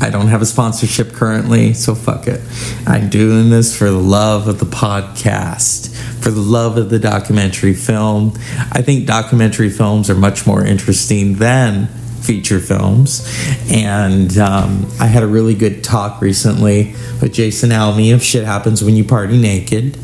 I 0.00 0.10
don't 0.10 0.26
have 0.26 0.42
a 0.42 0.46
sponsorship 0.46 1.12
currently, 1.12 1.72
so 1.72 1.94
fuck 1.94 2.26
it. 2.26 2.40
I'm 2.86 3.08
doing 3.08 3.48
this 3.48 3.76
for 3.76 3.86
the 3.86 3.98
love 3.98 4.48
of 4.48 4.58
the 4.58 4.66
podcast, 4.66 5.94
for 6.22 6.30
the 6.30 6.40
love 6.40 6.76
of 6.76 6.90
the 6.90 6.98
documentary 6.98 7.74
film. 7.74 8.34
I 8.72 8.82
think 8.82 9.06
documentary 9.06 9.70
films 9.70 10.10
are 10.10 10.14
much 10.14 10.46
more 10.46 10.64
interesting 10.64 11.36
than 11.36 11.88
feature 12.20 12.58
films. 12.58 13.26
And 13.70 14.36
um, 14.38 14.86
I 14.98 15.06
had 15.06 15.22
a 15.22 15.26
really 15.26 15.54
good 15.54 15.84
talk 15.84 16.20
recently 16.20 16.94
with 17.20 17.32
Jason 17.32 17.70
Alme 17.70 18.12
of 18.14 18.22
Shit 18.22 18.44
Happens 18.44 18.82
When 18.82 18.96
You 18.96 19.04
Party 19.04 19.38
Naked. 19.38 19.98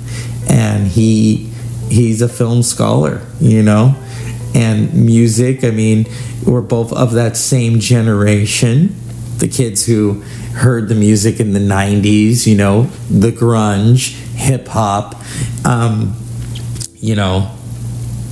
And 0.48 0.86
he 0.86 1.50
he's 1.90 2.22
a 2.22 2.28
film 2.28 2.62
scholar, 2.62 3.20
you 3.40 3.62
know? 3.62 3.94
And 4.54 4.94
music, 4.94 5.64
I 5.64 5.70
mean, 5.70 6.06
we're 6.46 6.60
both 6.60 6.92
of 6.92 7.12
that 7.12 7.36
same 7.36 7.80
generation. 7.80 8.94
The 9.38 9.48
kids 9.48 9.86
who 9.86 10.20
heard 10.54 10.88
the 10.88 10.94
music 10.94 11.40
in 11.40 11.52
the 11.52 11.60
90s, 11.60 12.46
you 12.46 12.56
know, 12.56 12.84
the 13.10 13.30
grunge, 13.30 14.12
hip 14.34 14.68
hop, 14.68 15.14
um, 15.64 16.16
you 16.94 17.14
know, 17.14 17.50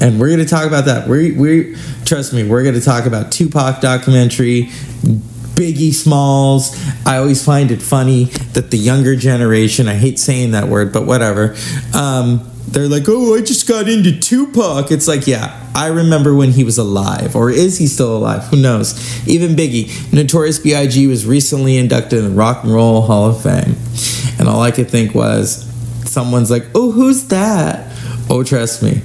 and 0.00 0.20
we're 0.20 0.28
going 0.28 0.40
to 0.40 0.46
talk 0.46 0.66
about 0.66 0.84
that. 0.84 1.08
We 1.08 1.32
we 1.32 1.76
trust 2.04 2.32
me, 2.32 2.48
we're 2.48 2.62
going 2.62 2.74
to 2.74 2.80
talk 2.80 3.06
about 3.06 3.32
Tupac 3.32 3.80
documentary, 3.80 4.66
Biggie 5.54 5.92
Smalls. 5.92 6.76
I 7.04 7.16
always 7.16 7.44
find 7.44 7.70
it 7.70 7.82
funny 7.82 8.24
that 8.52 8.70
the 8.70 8.76
younger 8.76 9.16
generation, 9.16 9.88
I 9.88 9.94
hate 9.94 10.18
saying 10.18 10.52
that 10.52 10.68
word, 10.68 10.92
but 10.92 11.04
whatever. 11.04 11.56
Um, 11.94 12.48
they're 12.72 12.88
like, 12.88 13.04
"Oh, 13.08 13.34
I 13.34 13.40
just 13.40 13.66
got 13.66 13.88
into 13.88 14.18
Tupac." 14.18 14.90
It's 14.90 15.08
like, 15.08 15.26
yeah, 15.26 15.66
I 15.74 15.88
remember 15.88 16.34
when 16.34 16.52
he 16.52 16.64
was 16.64 16.78
alive, 16.78 17.34
or 17.34 17.50
is 17.50 17.78
he 17.78 17.86
still 17.86 18.16
alive? 18.16 18.44
Who 18.44 18.56
knows? 18.56 18.94
Even 19.26 19.56
Biggie, 19.56 20.12
Notorious 20.12 20.58
B.I.G. 20.58 21.06
was 21.06 21.26
recently 21.26 21.76
inducted 21.76 22.18
in 22.20 22.24
the 22.24 22.36
Rock 22.36 22.64
and 22.64 22.72
Roll 22.72 23.02
Hall 23.02 23.30
of 23.30 23.42
Fame, 23.42 23.76
and 24.38 24.48
all 24.48 24.60
I 24.62 24.70
could 24.70 24.90
think 24.90 25.14
was, 25.14 25.64
someone's 26.04 26.50
like, 26.50 26.66
"Oh, 26.74 26.90
who's 26.90 27.24
that?" 27.28 27.92
Oh, 28.30 28.42
trust 28.44 28.82
me, 28.82 29.00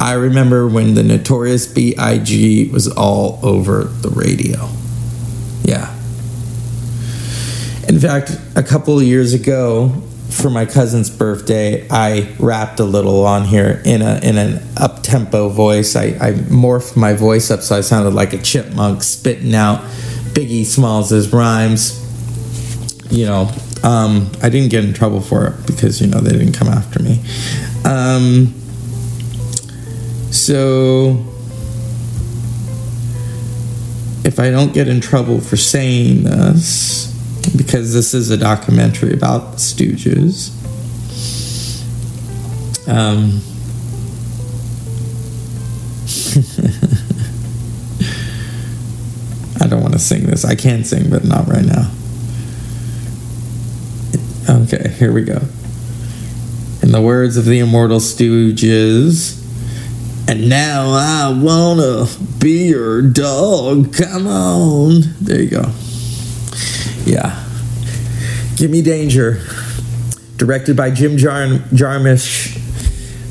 I 0.00 0.12
remember 0.12 0.68
when 0.68 0.94
the 0.94 1.02
Notorious 1.02 1.66
B.I.G. 1.66 2.70
was 2.70 2.88
all 2.88 3.40
over 3.42 3.84
the 3.84 4.10
radio. 4.10 4.68
Yeah. 5.62 5.94
In 7.88 7.98
fact, 7.98 8.38
a 8.54 8.62
couple 8.62 8.98
of 8.98 9.04
years 9.04 9.34
ago, 9.34 10.02
for 10.30 10.50
my 10.50 10.64
cousin's 10.64 11.10
birthday, 11.10 11.86
I 11.90 12.34
rapped 12.38 12.80
a 12.80 12.84
little 12.84 13.24
on 13.26 13.44
here 13.44 13.82
in 13.84 14.02
a 14.02 14.20
in 14.22 14.38
an 14.38 14.62
up 14.76 15.02
tempo 15.02 15.48
voice. 15.48 15.96
I, 15.96 16.06
I 16.20 16.32
morphed 16.32 16.96
my 16.96 17.12
voice 17.12 17.50
up 17.50 17.60
so 17.60 17.76
I 17.76 17.80
sounded 17.80 18.14
like 18.14 18.32
a 18.32 18.38
chipmunk 18.38 19.02
spitting 19.02 19.54
out 19.54 19.80
Biggie 20.32 20.64
Smalls' 20.64 21.32
rhymes. 21.32 21.98
You 23.10 23.26
know, 23.26 23.50
um, 23.82 24.30
I 24.42 24.48
didn't 24.48 24.70
get 24.70 24.84
in 24.84 24.94
trouble 24.94 25.20
for 25.20 25.48
it 25.48 25.66
because 25.66 26.00
you 26.00 26.06
know 26.06 26.20
they 26.20 26.32
didn't 26.32 26.54
come 26.54 26.68
after 26.68 27.02
me. 27.02 27.22
Um, 27.84 28.54
so 30.30 31.26
if 34.24 34.38
I 34.38 34.50
don't 34.50 34.72
get 34.72 34.86
in 34.86 35.00
trouble 35.00 35.40
for 35.40 35.56
saying 35.56 36.24
this, 36.24 37.09
because 37.56 37.92
this 37.92 38.14
is 38.14 38.30
a 38.30 38.36
documentary 38.36 39.12
about 39.12 39.52
the 39.52 39.58
Stooges. 39.58 40.56
Um, 42.88 43.40
I 49.60 49.66
don't 49.66 49.82
want 49.82 49.92
to 49.92 49.98
sing 49.98 50.26
this. 50.26 50.44
I 50.44 50.54
can 50.54 50.84
sing, 50.84 51.10
but 51.10 51.24
not 51.24 51.46
right 51.46 51.64
now. 51.64 51.90
Okay, 54.48 54.90
here 54.98 55.12
we 55.12 55.22
go. 55.22 55.40
In 56.82 56.92
the 56.92 57.00
words 57.00 57.36
of 57.36 57.44
the 57.44 57.58
immortal 57.58 57.98
Stooges, 57.98 59.36
and 60.28 60.48
now 60.48 60.90
I 60.90 61.36
wanna 61.36 62.06
be 62.38 62.68
your 62.68 63.02
dog. 63.02 63.94
Come 63.94 64.26
on. 64.26 65.02
There 65.20 65.42
you 65.42 65.50
go. 65.50 65.72
Yeah. 67.04 67.44
Give 68.56 68.70
Me 68.70 68.82
Danger. 68.82 69.42
Directed 70.36 70.76
by 70.76 70.90
Jim 70.90 71.18
Jar- 71.18 71.58
Jarmusch, 71.72 72.56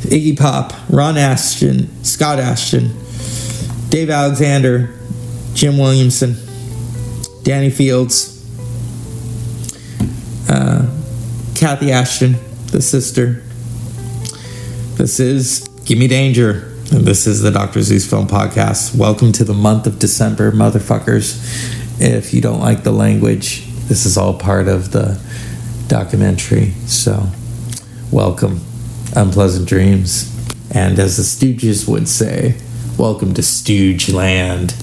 Iggy 0.03 0.38
Pop, 0.38 0.74
Ron 0.89 1.15
Asheton, 1.15 1.88
Scott 2.05 2.38
Asheton, 2.38 2.91
Dave 3.89 4.11
Alexander, 4.11 4.93
Jim 5.55 5.80
Williamson, 5.80 6.36
Danny 7.41 7.72
Fields, 7.72 8.36
uh, 10.49 10.86
Kathy 11.55 11.88
Asheton, 11.88 12.36
the 12.67 12.82
sister. 12.82 13.43
This 14.97 15.20
is 15.20 15.67
Give 15.86 15.97
Me 15.97 16.07
Danger. 16.07 16.65
And 16.91 17.05
this 17.05 17.28
is 17.28 17.41
the 17.41 17.51
Dr. 17.51 17.82
Zeus 17.84 18.07
Film 18.09 18.28
Podcast. 18.28 18.95
Welcome 18.95 19.32
to 19.34 19.43
the 19.43 19.53
month 19.53 19.86
of 19.86 19.99
December, 19.99 20.51
motherfuckers. 20.51 21.79
If 22.00 22.34
you 22.34 22.41
don't 22.41 22.60
like 22.60 22.84
the 22.84 22.91
language, 22.91 23.66
this 23.88 24.06
is 24.06 24.18
all 24.18 24.34
part 24.34 24.68
of 24.68 24.91
the 24.91 25.20
documentary. 25.88 26.72
So, 26.86 27.28
welcome, 28.12 28.62
Unpleasant 29.16 29.68
Dreams. 29.68 30.36
And 30.72 31.00
as 31.00 31.18
the 31.18 31.24
Stooges 31.24 31.88
would 31.88 32.08
say, 32.08 32.56
welcome 32.97 33.34
to 33.34 33.43
Stooge 33.43 34.10
Land. 34.10 34.76